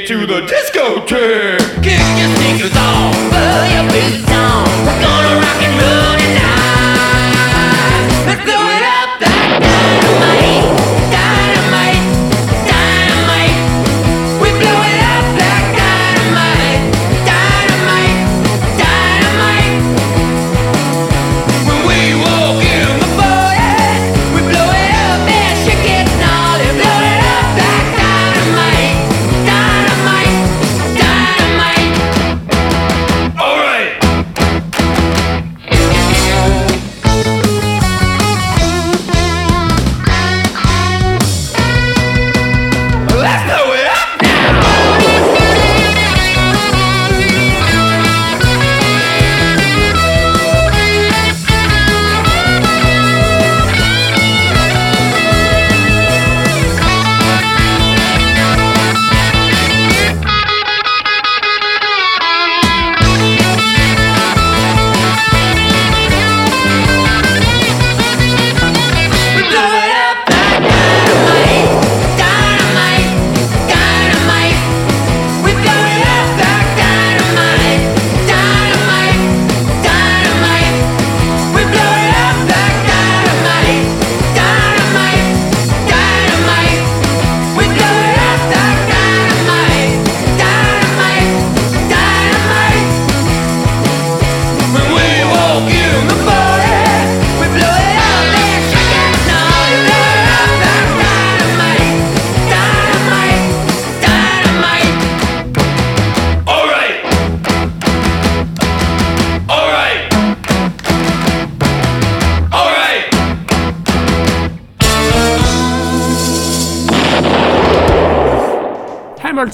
to 0.05 0.27
the 0.27 0.41
discotheque. 0.41 1.54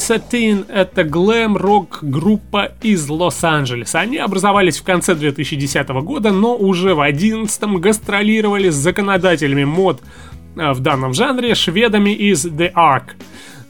Satin— 0.02 0.66
это 0.70 1.04
глэм-рок 1.04 2.00
группа 2.02 2.72
из 2.82 3.08
Лос-Анджелеса. 3.08 4.00
Они 4.00 4.18
образовались 4.18 4.80
в 4.80 4.84
конце 4.84 5.14
2010 5.14 5.88
года, 6.04 6.32
но 6.32 6.56
уже 6.56 6.96
в 6.96 6.98
2011 6.98 7.64
гастролировали 7.80 8.70
с 8.70 8.76
законодателями 8.76 9.64
мод 9.64 10.02
э, 10.56 10.72
в 10.72 10.80
данном 10.80 11.14
жанре, 11.14 11.54
шведами 11.54 12.10
из 12.10 12.46
The 12.46 12.74
Ark. 12.74 13.12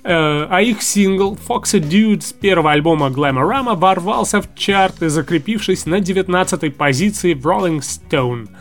Э, 0.03 0.47
а 0.49 0.61
их 0.61 0.81
сингл 0.81 1.37
Foxy 1.47 1.79
Dude 1.79 2.21
с 2.21 2.31
первого 2.31 2.71
альбома 2.71 3.07
Glamorama 3.07 3.75
ворвался 3.75 4.41
в 4.41 4.55
чарты, 4.55 5.09
закрепившись 5.09 5.85
на 5.85 5.99
19-й 5.99 6.71
позиции 6.71 7.33
в 7.33 7.45
Rolling 7.45 7.81
Stone— 7.81 8.47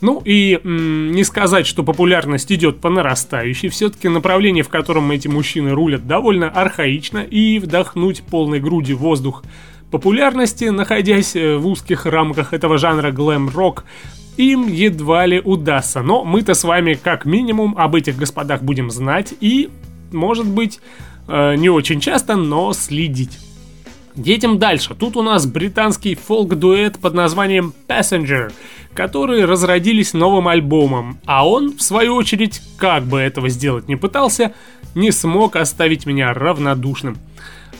ну 0.00 0.22
и 0.24 0.60
м, 0.62 1.12
не 1.12 1.24
сказать, 1.24 1.66
что 1.66 1.82
популярность 1.82 2.50
идет 2.52 2.80
по 2.80 2.90
нарастающей, 2.90 3.68
все-таки 3.68 4.08
направление, 4.08 4.62
в 4.62 4.68
котором 4.68 5.10
эти 5.10 5.28
мужчины 5.28 5.70
рулят, 5.70 6.06
довольно 6.06 6.48
архаично, 6.48 7.18
и 7.18 7.58
вдохнуть 7.58 8.22
полной 8.22 8.60
груди 8.60 8.94
воздух 8.94 9.42
популярности, 9.90 10.64
находясь 10.66 11.34
э, 11.34 11.56
в 11.56 11.66
узких 11.66 12.06
рамках 12.06 12.52
этого 12.52 12.78
жанра 12.78 13.10
глэм-рок, 13.10 13.84
им 14.36 14.68
едва 14.68 15.26
ли 15.26 15.40
удастся. 15.40 16.02
Но 16.02 16.24
мы-то 16.24 16.54
с 16.54 16.64
вами 16.64 16.94
как 16.94 17.24
минимум 17.24 17.74
об 17.76 17.94
этих 17.94 18.16
господах 18.16 18.62
будем 18.62 18.90
знать 18.90 19.34
и, 19.40 19.70
может 20.12 20.46
быть, 20.46 20.80
э, 21.26 21.56
не 21.56 21.70
очень 21.70 22.00
часто, 22.00 22.36
но 22.36 22.72
следить. 22.72 23.38
Едем 24.14 24.58
дальше. 24.58 24.94
Тут 24.94 25.16
у 25.16 25.22
нас 25.22 25.46
британский 25.46 26.16
фолк-дуэт 26.16 26.98
под 26.98 27.14
названием 27.14 27.72
Passenger, 27.86 28.52
которые 28.98 29.44
разродились 29.44 30.12
новым 30.12 30.48
альбомом, 30.48 31.20
а 31.24 31.48
он, 31.48 31.76
в 31.76 31.82
свою 31.82 32.16
очередь, 32.16 32.60
как 32.78 33.04
бы 33.04 33.20
этого 33.20 33.48
сделать 33.48 33.86
не 33.86 33.94
пытался, 33.94 34.54
не 34.96 35.12
смог 35.12 35.54
оставить 35.54 36.04
меня 36.04 36.34
равнодушным. 36.34 37.16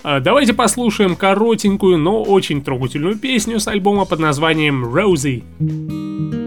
А, 0.05 0.21
давайте 0.21 0.55
послушаем 0.55 1.17
коротенькую, 1.17 1.99
но 1.99 2.23
очень 2.23 2.63
трогательную 2.63 3.19
песню 3.19 3.59
с 3.59 3.67
альбома 3.67 4.05
под 4.05 4.21
названием 4.21 4.85
«Rosie». 4.85 6.38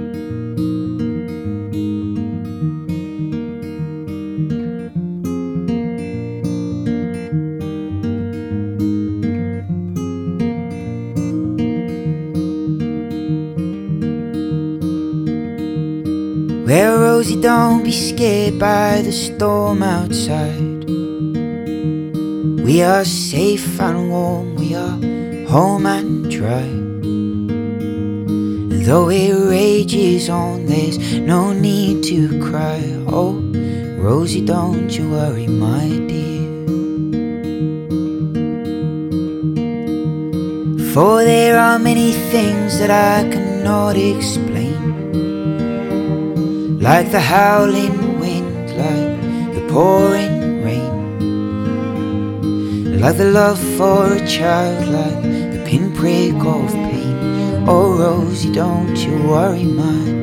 Well, 16.72 17.00
Rosie, 17.02 17.36
don't 17.36 17.84
be 17.84 17.92
scared 17.92 18.58
by 18.58 19.02
the 19.02 19.12
storm 19.12 19.84
outside. 19.84 20.86
We 22.64 22.82
are 22.82 23.04
safe 23.04 23.78
and 23.82 24.10
warm, 24.10 24.56
we 24.56 24.74
are 24.74 24.98
home 25.50 25.86
and 25.86 26.32
dry. 26.32 26.70
Though 28.86 29.10
it 29.10 29.34
rages 29.50 30.30
on, 30.30 30.66
there's 30.66 30.98
no 31.20 31.52
need 31.52 32.06
to 32.06 32.40
cry. 32.40 32.80
Oh, 33.06 33.34
Rosie, 34.00 34.46
don't 34.46 34.90
you 34.98 35.10
worry, 35.12 35.48
my 35.48 35.90
dear. 36.08 36.48
For 40.94 41.26
there 41.26 41.60
are 41.60 41.80
many 41.80 42.14
things 42.32 42.80
that 42.80 42.92
I 42.92 43.30
cannot 43.30 43.98
explain 43.98 44.51
like 46.82 47.12
the 47.12 47.20
howling 47.22 48.20
wind, 48.20 48.70
like 48.72 49.22
the 49.54 49.62
pouring 49.72 50.64
rain, 50.64 51.20
like 53.00 53.18
the 53.18 53.26
love 53.26 53.60
for 53.78 54.14
a 54.14 54.28
child, 54.28 54.88
like 54.88 55.22
the 55.22 55.64
pinprick 55.64 56.34
of 56.44 56.74
pain. 56.74 57.66
Oh, 57.68 57.96
Rosie, 58.00 58.52
don't 58.52 58.96
you 58.98 59.14
worry, 59.28 59.64
my 59.64 60.21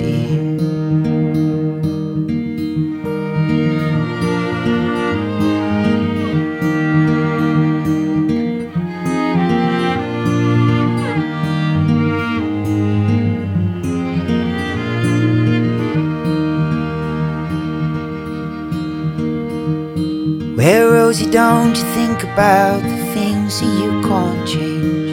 don't 21.39 21.77
you 21.77 21.85
think 21.95 22.25
about 22.25 22.83
the 22.83 22.99
things 23.15 23.61
that 23.61 23.73
you 23.81 23.91
can't 24.03 24.43
change. 24.45 25.11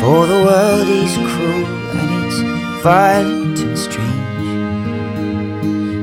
For 0.00 0.26
the 0.26 0.40
world 0.46 0.88
is 0.88 1.14
cruel 1.30 1.66
and 1.98 2.08
it's 2.24 2.40
violent 2.82 3.58
and 3.60 3.78
strange. 3.78 4.48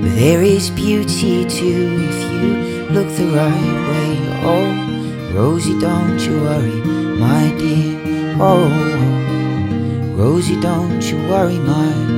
But 0.03 0.13
there 0.21 0.43
is 0.43 0.69
beauty 0.69 1.43
too 1.57 1.87
if 2.09 2.19
you 2.31 2.43
look 2.95 3.09
the 3.17 3.29
right 3.39 3.77
way. 3.89 4.11
Oh, 4.53 4.69
Rosie, 5.33 5.79
don't 5.79 6.19
you 6.19 6.39
worry, 6.41 6.79
my 7.25 7.45
dear. 7.57 8.35
Oh, 8.39 8.69
Rosie, 10.15 10.61
don't 10.61 11.01
you 11.09 11.17
worry, 11.27 11.57
my 11.57 12.16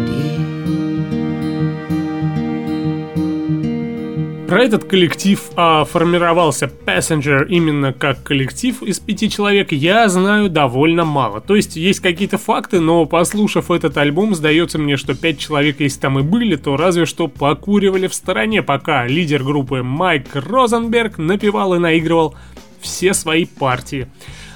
Про 4.49 4.63
этот 4.63 4.85
коллектив 4.85 5.39
а, 5.55 5.85
формировался 5.85 6.65
Passenger 6.65 7.47
именно 7.47 7.93
как 7.93 8.23
коллектив 8.23 8.81
из 8.81 8.99
пяти 8.99 9.29
человек, 9.29 9.71
я 9.71 10.09
знаю 10.09 10.49
довольно 10.49 11.05
мало. 11.05 11.39
То 11.39 11.55
есть 11.55 11.75
есть 11.75 11.99
какие-то 11.99 12.39
факты, 12.39 12.79
но 12.79 13.05
послушав 13.05 13.69
этот 13.69 13.95
альбом, 13.97 14.33
сдается 14.33 14.79
мне, 14.79 14.97
что 14.97 15.13
пять 15.13 15.37
человек, 15.37 15.81
если 15.81 15.99
там 15.99 16.17
и 16.17 16.23
были, 16.23 16.55
то 16.55 16.77
разве 16.77 17.05
что 17.05 17.27
покуривали 17.27 18.07
в 18.07 18.13
стороне, 18.15 18.63
пока 18.63 19.05
лидер 19.05 19.43
группы 19.43 19.83
Майк 19.83 20.29
Розенберг 20.33 21.19
напевал 21.19 21.75
и 21.75 21.77
наигрывал 21.77 22.33
все 22.81 23.13
свои 23.13 23.45
партии. 23.45 24.07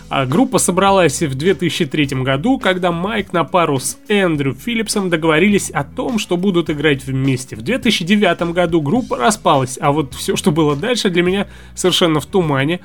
А 0.09 0.25
группа 0.25 0.59
собралась 0.59 1.21
в 1.21 1.35
2003 1.35 2.21
году, 2.21 2.59
когда 2.59 2.91
Майк 2.91 3.33
на 3.33 3.43
пару 3.43 3.79
с 3.79 3.97
Эндрю 4.07 4.53
Филлипсом 4.53 5.09
договорились 5.09 5.69
о 5.69 5.83
том, 5.83 6.19
что 6.19 6.37
будут 6.37 6.69
играть 6.69 7.03
вместе. 7.03 7.55
В 7.55 7.61
2009 7.61 8.53
году 8.53 8.81
группа 8.81 9.17
распалась, 9.17 9.77
а 9.81 9.91
вот 9.91 10.13
все, 10.13 10.35
что 10.35 10.51
было 10.51 10.75
дальше, 10.75 11.09
для 11.09 11.23
меня 11.23 11.47
совершенно 11.75 12.19
в 12.19 12.25
тумане. 12.25 12.79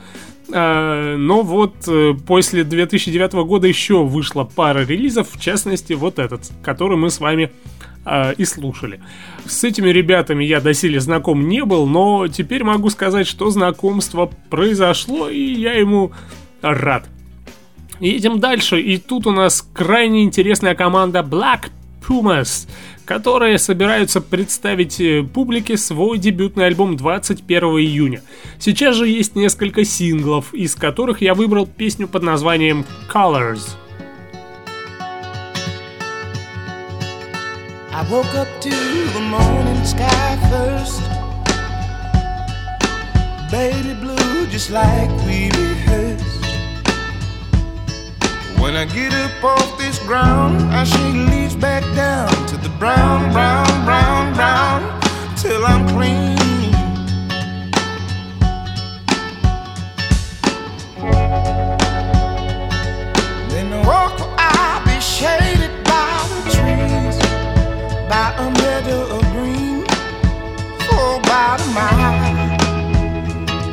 А, 0.50 1.16
но 1.16 1.42
вот 1.42 1.74
э, 1.87 2.14
после 2.26 2.64
2009 2.64 3.33
года 3.46 3.66
еще 3.66 4.04
вышла 4.04 4.44
пара 4.44 4.85
релизов, 4.85 5.28
в 5.31 5.40
частности 5.40 5.92
вот 5.92 6.18
этот, 6.18 6.50
который 6.62 6.96
мы 6.96 7.11
с 7.11 7.20
вами 7.20 7.50
а, 8.04 8.33
и 8.33 8.46
слушали. 8.46 9.00
С 9.44 9.64
этими 9.64 9.90
ребятами 9.90 10.44
я 10.44 10.61
доселе 10.61 11.00
знаком 11.00 11.46
не 11.46 11.64
был, 11.64 11.87
но 11.87 12.26
теперь 12.28 12.64
могу 12.64 12.88
сказать, 12.88 13.26
что 13.26 13.50
знакомство 13.50 14.31
произошло, 14.48 15.28
и 15.28 15.52
я 15.52 15.74
ему 15.74 16.12
рад. 16.62 17.08
Едем 18.00 18.38
дальше, 18.38 18.80
и 18.80 18.98
тут 18.98 19.26
у 19.26 19.32
нас 19.32 19.66
крайне 19.72 20.22
интересная 20.22 20.74
команда 20.74 21.20
Black 21.20 21.70
Pumas, 22.06 22.68
которые 23.04 23.58
собираются 23.58 24.20
представить 24.20 25.00
э, 25.00 25.22
публике 25.22 25.76
свой 25.76 26.18
дебютный 26.18 26.66
альбом 26.66 26.96
21 26.96 27.62
июня. 27.80 28.22
Сейчас 28.58 28.94
же 28.96 29.08
есть 29.08 29.34
несколько 29.34 29.84
синглов, 29.84 30.54
из 30.54 30.74
которых 30.74 31.22
я 31.22 31.34
выбрал 31.34 31.66
песню 31.66 32.06
под 32.06 32.22
названием 32.22 32.84
Colors. 33.12 33.76
I 37.92 38.04
woke 38.08 38.32
up 38.36 38.46
to 38.60 38.70
the 38.70 39.20
morning 39.28 39.84
sky 39.84 40.38
first. 40.50 41.02
Baby 43.50 43.94
blue, 44.00 44.46
just 44.46 44.70
like 44.70 45.10
we 45.26 45.50
rehearsed. 45.50 46.27
When 48.60 48.76
I 48.76 48.84
get 48.84 49.12
up 49.14 49.44
off 49.44 49.78
this 49.78 49.98
ground, 50.00 50.60
I 50.72 50.84
shake 50.84 51.14
leaves 51.30 51.56
back 51.56 51.82
down 51.94 52.30
to 52.48 52.56
the 52.56 52.68
brown, 52.78 53.32
brown, 53.32 53.84
brown, 53.84 54.34
brown, 54.34 55.00
till 55.36 55.64
I'm 55.64 55.88
clean. 55.88 56.36
Then 63.48 63.70
walk 63.86 64.16
I'll 64.36 64.84
be 64.84 65.00
shaded 65.00 65.72
by 65.84 66.28
the 66.32 66.42
trees, 66.56 67.16
by 68.08 68.34
a 68.38 68.50
meadow 68.50 69.16
of 69.16 69.22
green, 69.32 69.84
mile. 71.74 72.58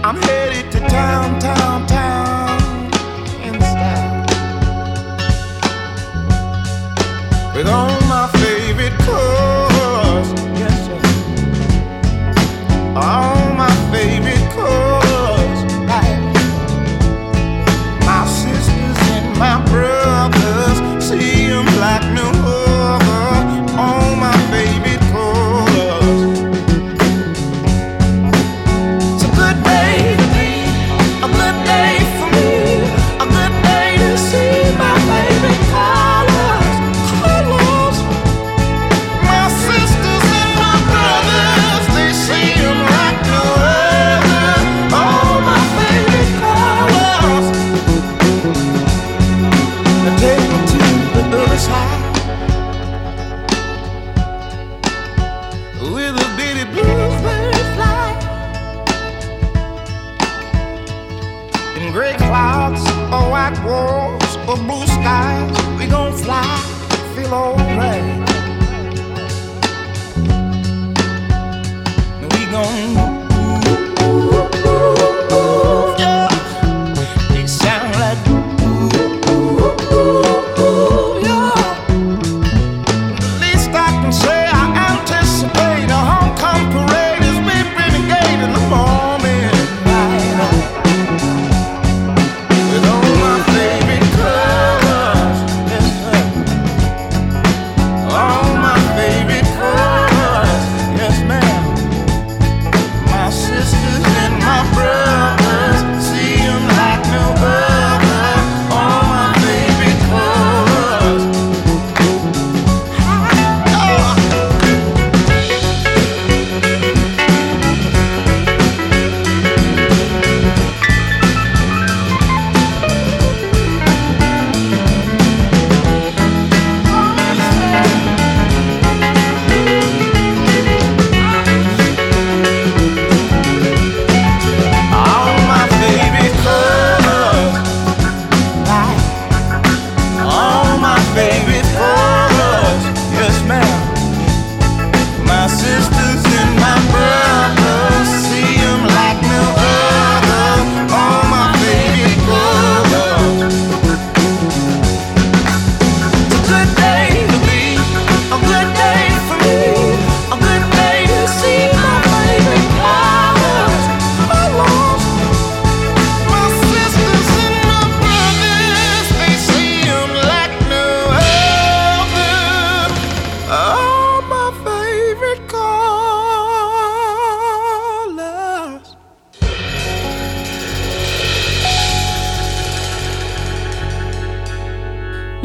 I'm 0.03 0.21
headed 0.21 0.71
to 0.73 0.79
town, 0.81 1.39
town, 1.39 1.87
town, 1.87 1.94
perdón. 7.65 7.94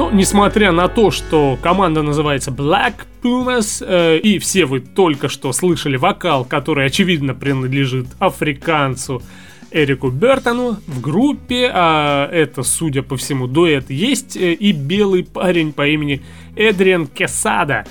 Ну, 0.01 0.11
несмотря 0.11 0.73
на 0.73 0.89
то, 0.89 1.11
что 1.11 1.59
команда 1.61 2.01
называется 2.01 2.51
Black 2.51 3.05
Pumas, 3.23 3.85
э, 3.87 4.17
и 4.17 4.39
все 4.39 4.65
вы 4.65 4.81
только 4.81 5.29
что 5.29 5.53
слышали 5.53 5.99
вокал, 5.99 6.47
который, 6.47 6.87
очевидно, 6.87 7.35
принадлежит 7.35 8.07
африканцу 8.19 9.23
Эрику 9.71 10.09
Бертону, 10.09 10.79
в 10.87 11.03
группе, 11.03 11.71
а 11.71 12.31
это, 12.33 12.63
судя 12.63 13.03
по 13.03 13.19
всему, 13.19 13.47
дуэт, 13.47 13.91
есть 13.91 14.39
э, 14.39 14.55
и 14.55 14.73
белый 14.73 15.23
парень 15.23 15.75
по 15.75 15.87
имени 15.87 16.23
Эдриан 16.57 17.07
Кесада. 17.07 17.85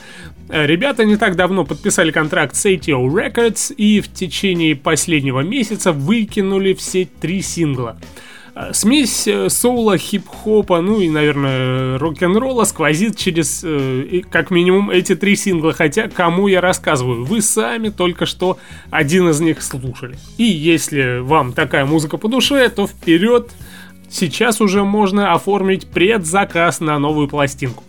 Э, 0.50 0.66
Ребята 0.66 1.06
не 1.06 1.16
так 1.16 1.36
давно 1.36 1.64
подписали 1.64 2.10
контракт 2.10 2.56
с 2.56 2.66
ATO 2.66 3.06
Records 3.06 3.72
и 3.76 4.02
в 4.02 4.12
течение 4.12 4.76
последнего 4.76 5.42
месяца 5.42 5.92
выкинули 5.92 6.74
все 6.74 7.06
три 7.06 7.44
сингла. 7.44 8.00
Э, 8.56 8.74
Смесь 8.74 9.28
э, 9.28 9.50
соула, 9.50 9.98
хип-хопа, 9.98 10.82
ну 10.82 11.00
и, 11.00 11.10
наверное, 11.10 11.98
рок-н-ролла 11.98 12.64
сквозит 12.64 13.18
через, 13.18 13.62
э, 13.64 14.22
как 14.30 14.52
минимум, 14.52 14.90
эти 14.90 15.16
три 15.16 15.36
сингла. 15.36 15.74
Хотя, 15.74 16.10
кому 16.10 16.48
я 16.48 16.62
рассказываю, 16.62 17.26
вы 17.26 17.42
сами 17.42 17.90
только 17.90 18.26
что 18.26 18.58
один 18.90 19.30
из 19.30 19.40
них 19.40 19.62
слушали. 19.62 20.18
И 20.38 20.44
если 20.44 21.20
вам 21.20 21.54
такая 21.54 21.86
музыка 21.86 22.18
по 22.18 22.28
душе, 22.28 22.70
то 22.70 22.88
вперед! 22.88 23.52
Сейчас 24.12 24.60
уже 24.60 24.84
можно 24.84 25.34
оформить 25.34 25.86
предзаказ 25.88 26.80
на 26.80 26.98
новую 26.98 27.28
пластинку. 27.28 27.84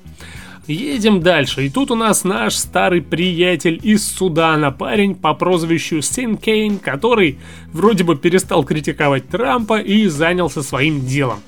Едем 0.66 1.20
дальше. 1.20 1.66
И 1.66 1.70
тут 1.70 1.90
у 1.90 1.94
нас 1.94 2.24
наш 2.24 2.54
старый 2.54 3.02
приятель 3.02 3.80
из 3.82 4.06
Судана, 4.06 4.70
парень 4.70 5.14
по 5.14 5.34
прозвищу 5.34 6.00
Син 6.00 6.36
Кейн, 6.36 6.78
который 6.78 7.38
вроде 7.72 8.04
бы 8.04 8.16
перестал 8.16 8.64
критиковать 8.64 9.28
Трампа 9.28 9.80
и 9.80 10.06
занялся 10.06 10.62
своим 10.62 11.04
делом. 11.04 11.40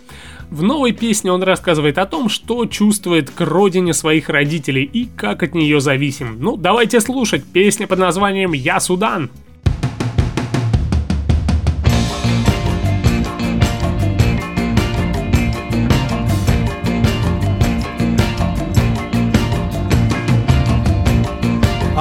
В 0.50 0.62
новой 0.62 0.92
песне 0.92 1.32
он 1.32 1.42
рассказывает 1.42 1.96
о 1.96 2.04
том, 2.04 2.28
что 2.28 2.66
чувствует 2.66 3.30
к 3.30 3.40
родине 3.40 3.94
своих 3.94 4.28
родителей 4.28 4.84
и 4.84 5.06
как 5.16 5.42
от 5.42 5.54
нее 5.54 5.80
зависим. 5.80 6.36
Ну, 6.40 6.56
давайте 6.56 7.00
слушать. 7.00 7.42
Песня 7.44 7.86
под 7.86 8.00
названием 8.00 8.52
«Я 8.52 8.78
Судан». 8.78 9.30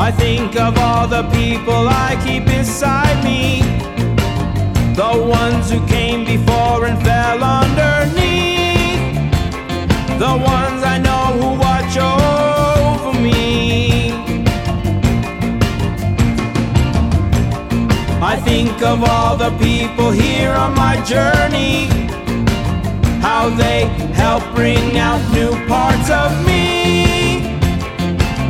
I 0.02 0.10
think 0.10 0.60
of 0.60 0.80
all 0.80 1.08
the 1.08 1.22
people 1.30 1.88
I 1.88 2.20
keep 2.26 2.45
beside 2.45 3.24
me. 3.24 3.62
The 4.95 5.14
ones 5.30 5.70
who 5.70 5.80
came 5.86 6.26
before 6.26 6.88
and 6.88 6.97
fell 7.04 7.43
underneath. 7.43 9.14
The 10.18 10.34
ones 10.56 10.82
I 10.93 10.97
know 11.06 11.26
who 11.38 11.49
watch 11.66 11.93
over 12.18 13.14
me. 13.22 14.12
I 18.24 18.38
think 18.38 18.82
of 18.82 19.04
all 19.04 19.38
the 19.38 19.52
people 19.60 20.10
here 20.10 20.54
on 20.54 20.74
my 20.74 20.95
journey. 21.06 21.86
How 23.22 23.49
they 23.49 23.86
help 24.16 24.43
bring 24.56 24.97
out 24.97 25.22
new 25.32 25.52
parts 25.68 26.10
of 26.10 26.32
me 26.47 26.81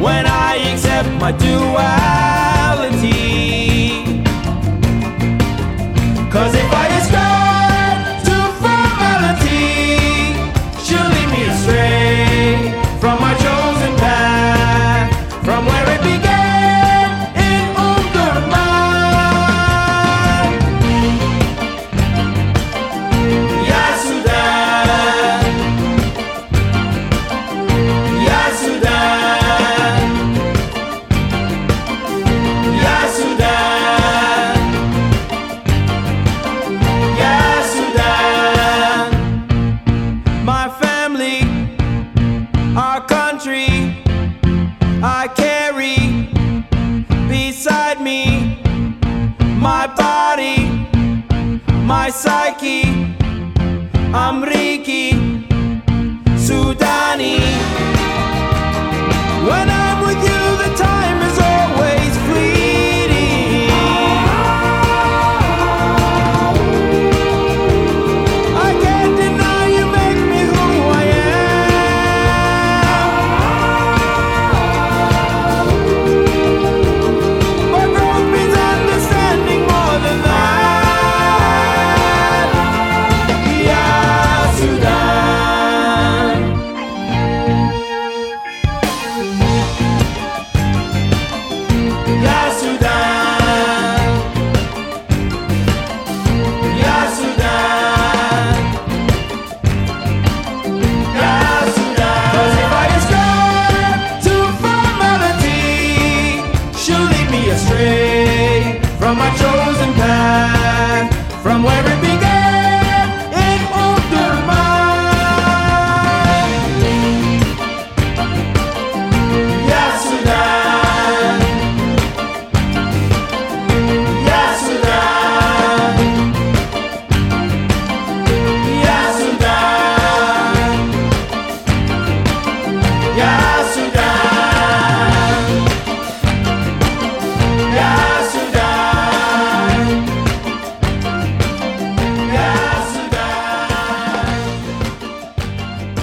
when 0.02 0.26
I 0.26 0.56
accept 0.72 1.10
my 1.22 1.32
duality. 1.32 2.61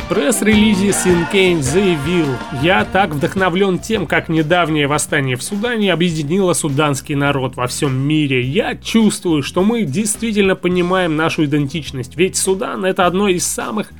Пресс-релизе 0.09 0.93
Синкейн 0.93 1.63
заявил 1.63 2.27
«Я 2.63 2.85
так 2.85 3.11
вдохновлен 3.11 3.79
тем, 3.79 4.07
как 4.07 4.29
недавнее 4.29 4.87
восстание 4.87 5.37
в 5.37 5.43
Судане 5.43 5.93
объединило 5.93 6.55
суданский 6.55 7.15
народ 7.15 7.57
во 7.57 7.67
всем 7.67 7.95
мире. 7.95 8.41
Я 8.43 8.75
чувствую, 8.77 9.43
что 9.43 9.63
мы 9.63 9.83
действительно 9.83 10.57
понимаем 10.57 11.17
нашу 11.17 11.45
идентичность, 11.45 12.17
ведь 12.17 12.37
Судан— 12.37 12.85
это 12.87 13.07
одно 13.07 13.29
из 13.29 13.47
самых 13.47 13.91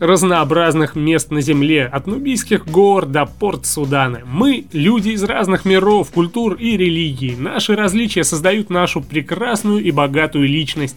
разнообразных 0.00 0.94
мест 0.96 1.30
на 1.30 1.40
Земле, 1.40 1.84
от 1.84 2.06
Нубийских 2.06 2.66
гор 2.66 3.04
до 3.04 3.26
порт 3.26 3.66
Судана. 3.66 4.20
Мы– 4.24 4.64
люди 4.72 5.10
из 5.10 5.22
разных 5.24 5.64
миров, 5.64 6.10
культур 6.10 6.54
и 6.54 6.76
религий. 6.76 7.34
Наши 7.36 7.74
различия 7.74 8.24
создают 8.24 8.70
нашу 8.70 9.02
прекрасную 9.02 9.82
и 9.82 9.90
богатую 9.90 10.48
личность. 10.48 10.96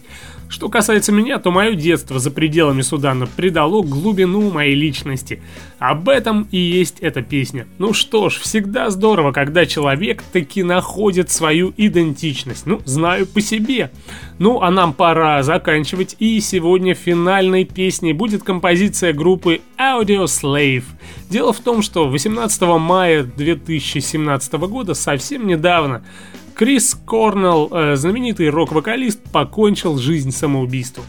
Что 0.52 0.68
касается 0.68 1.12
меня, 1.12 1.38
то 1.38 1.50
мое 1.50 1.74
детство 1.74 2.18
за 2.18 2.30
пределами 2.30 2.82
Судана 2.82 3.26
придало 3.26 3.80
глубину 3.82 4.50
моей 4.50 4.74
личности. 4.74 5.42
Об 5.78 6.10
этом 6.10 6.46
и 6.50 6.58
есть 6.58 6.98
эта 7.00 7.22
песня. 7.22 7.66
Ну 7.78 7.94
что 7.94 8.28
ж, 8.28 8.34
всегда 8.34 8.90
здорово, 8.90 9.32
когда 9.32 9.64
человек 9.64 10.22
таки 10.30 10.62
находит 10.62 11.30
свою 11.30 11.72
идентичность. 11.78 12.66
Ну, 12.66 12.82
знаю 12.84 13.26
по 13.26 13.40
себе. 13.40 13.92
Ну, 14.38 14.60
а 14.60 14.70
нам 14.70 14.92
пора 14.92 15.42
заканчивать, 15.42 16.16
и 16.18 16.38
сегодня 16.40 16.92
финальной 16.92 17.64
песней 17.64 18.12
будет 18.12 18.42
композиция 18.42 19.14
группы 19.14 19.62
Audio 19.78 20.24
Slave. 20.24 20.84
Дело 21.30 21.54
в 21.54 21.60
том, 21.60 21.80
что 21.80 22.08
18 22.08 22.60
мая 22.78 23.22
2017 23.22 24.52
года, 24.52 24.92
совсем 24.92 25.46
недавно, 25.46 26.04
Крис 26.54 26.96
Корнелл, 27.06 27.68
э, 27.72 27.96
знаменитый 27.96 28.50
рок-вокалист, 28.50 29.20
покончил 29.32 29.98
жизнь 29.98 30.30
самоубийством. 30.30 31.04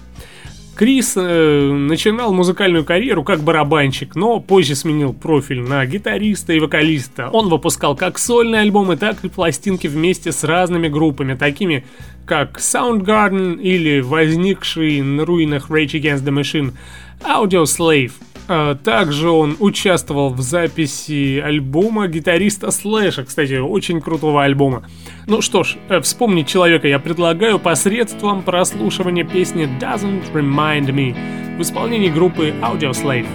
Крис 0.76 1.14
э, 1.16 1.72
начинал 1.72 2.34
музыкальную 2.34 2.84
карьеру 2.84 3.24
как 3.24 3.42
барабанщик, 3.42 4.16
но 4.16 4.40
позже 4.40 4.76
сменил 4.76 5.14
профиль 5.14 5.62
на 5.62 5.86
гитариста 5.86 6.54
и 6.54 6.60
вокалиста. 6.60 7.30
Он 7.32 7.50
выпускал 7.50 7.96
как 7.96 8.18
сольные 8.18 8.62
альбомы, 8.62 8.98
так 8.98 9.24
и 9.24 9.30
пластинки 9.30 9.86
вместе 9.86 10.32
с 10.32 10.44
разными 10.44 10.88
группами, 10.88 11.36
такими 11.36 11.86
как 12.26 12.58
Soundgarden 12.58 13.62
или 13.62 14.00
возникший 14.00 15.02
на 15.02 15.26
руинах 15.26 15.70
Rage 15.70 15.92
Against 15.92 16.24
the 16.24 16.34
Machine 16.34 16.74
Audio 17.22 17.64
Slave– 17.64 18.14
также 18.48 19.30
он 19.30 19.56
участвовал 19.60 20.34
в 20.34 20.42
записи 20.42 21.40
альбома 21.40 22.08
гитариста 22.08 22.72
Слэша, 22.72 23.24
кстати, 23.24 23.58
очень 23.58 24.02
крутого 24.02 24.44
альбома. 24.44 24.84
Ну 25.28 25.42
что 25.42 25.64
ж, 25.64 25.78
э, 25.90 26.02
вспомнить 26.02 26.48
человека 26.48 26.88
я 26.88 27.00
предлагаю 27.00 27.60
посредством 27.60 28.42
прослушивания 28.42 29.24
песни 29.24 29.70
Doesn't 29.80 30.32
Remind 30.34 30.88
Me 30.88 31.58
в 31.58 31.62
исполнении 31.62 32.10
группы 32.10 32.54
Audioslave. 32.62 33.28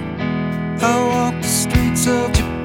I 0.80 0.94
walk 1.10 1.34
the 1.40 1.48
streets 1.48 2.06
of 2.06 2.32
Japan 2.32 2.57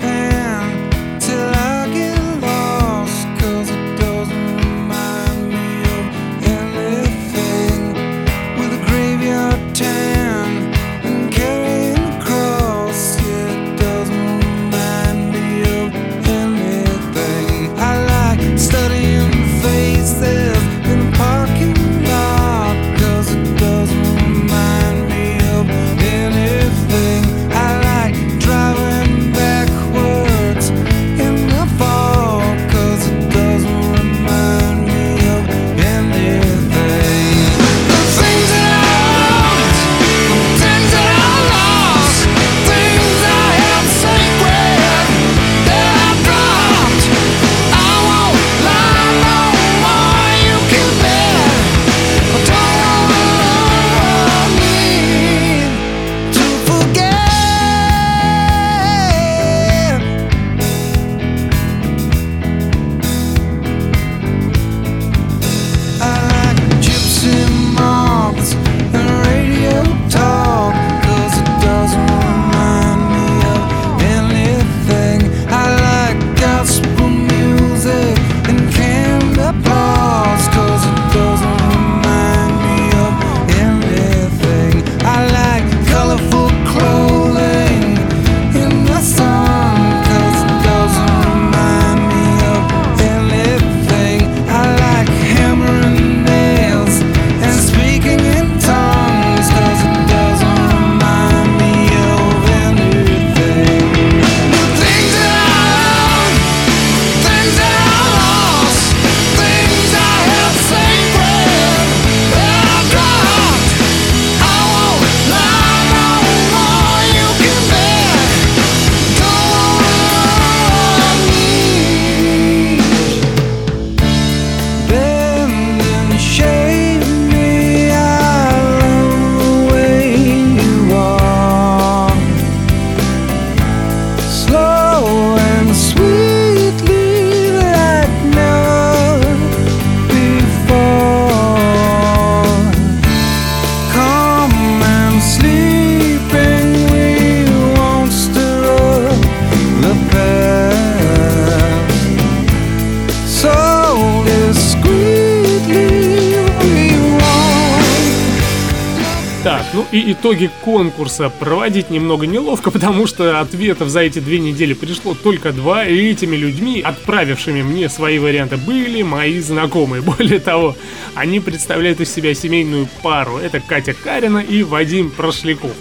итоги 160.24 160.50
конкурса 160.64 161.30
проводить 161.30 161.90
немного 161.90 162.26
неловко, 162.26 162.72
потому 162.72 163.08
что 163.08 163.42
ответов 163.42 163.90
за 163.90 164.00
эти 164.00 164.20
две 164.20 164.40
недели 164.40 164.74
пришло 164.74 165.16
только 165.16 165.52
два, 165.52 165.86
и 165.86 166.12
этими 166.12 166.38
людьми, 166.38 166.80
отправившими 166.80 167.62
мне 167.62 167.90
свои 167.90 168.20
варианты, 168.20 168.56
были 168.56 169.02
мои 169.02 169.42
знакомые. 169.42 170.02
Более 170.18 170.40
того, 170.40 170.78
они 171.14 171.42
представляют 171.42 172.00
из 172.00 172.14
себя 172.14 172.34
семейную 172.34 172.88
пару. 173.02 173.38
Это 173.38 173.60
Катя 173.60 173.94
Карина 173.94 174.38
и 174.38 174.64
Вадим 174.64 175.12
Прошляков. 175.12 175.74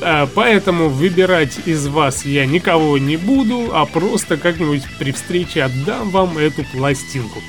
А, 0.00 0.26
поэтому 0.34 0.88
выбирать 0.88 1.58
из 1.66 1.86
вас 1.86 2.24
я 2.24 2.46
никого 2.46 2.96
не 2.96 3.18
буду, 3.18 3.68
а 3.74 3.84
просто 3.84 4.38
как-нибудь 4.38 4.82
при 4.98 5.12
встрече 5.12 5.62
отдам 5.62 6.08
вам 6.08 6.38
эту 6.38 6.64
пластинку. 6.64 7.42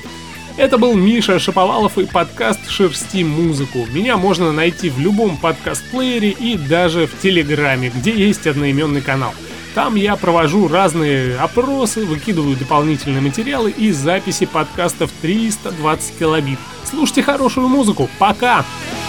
Это 0.56 0.78
был 0.78 0.94
Миша 0.94 1.38
Шаповалов 1.38 1.98
и 1.98 2.06
подкаст 2.06 2.70
«Шерсти 2.70 3.22
музыку». 3.22 3.86
Меня 3.92 4.16
можно 4.16 4.52
найти 4.52 4.88
в 4.88 4.98
любом 4.98 5.36
подкаст-плеере 5.36 6.30
и 6.30 6.56
даже 6.56 7.06
в 7.06 7.18
Телеграме, 7.20 7.92
где 7.94 8.12
есть 8.12 8.46
одноименный 8.46 9.02
канал. 9.02 9.34
Там 9.74 9.96
я 9.96 10.16
провожу 10.16 10.66
разные 10.66 11.36
опросы, 11.36 12.06
выкидываю 12.06 12.56
дополнительные 12.56 13.20
материалы 13.20 13.70
и 13.70 13.92
записи 13.92 14.46
подкастов 14.46 15.10
320 15.20 16.18
килобит. 16.18 16.58
Слушайте 16.84 17.22
хорошую 17.22 17.68
музыку. 17.68 18.08
Пока! 18.18 18.58
Пока! 18.58 19.05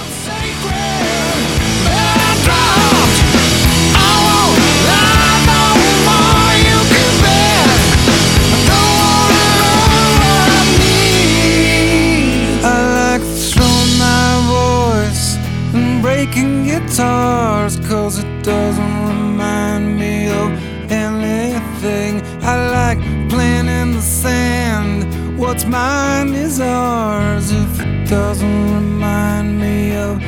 what's 25.48 25.64
mine 25.64 26.34
is 26.34 26.60
ours. 26.60 27.52
If 27.54 27.80
it 27.80 28.10
doesn't 28.10 28.66
remind 28.76 29.58
me 29.58 29.96
of 29.96 30.22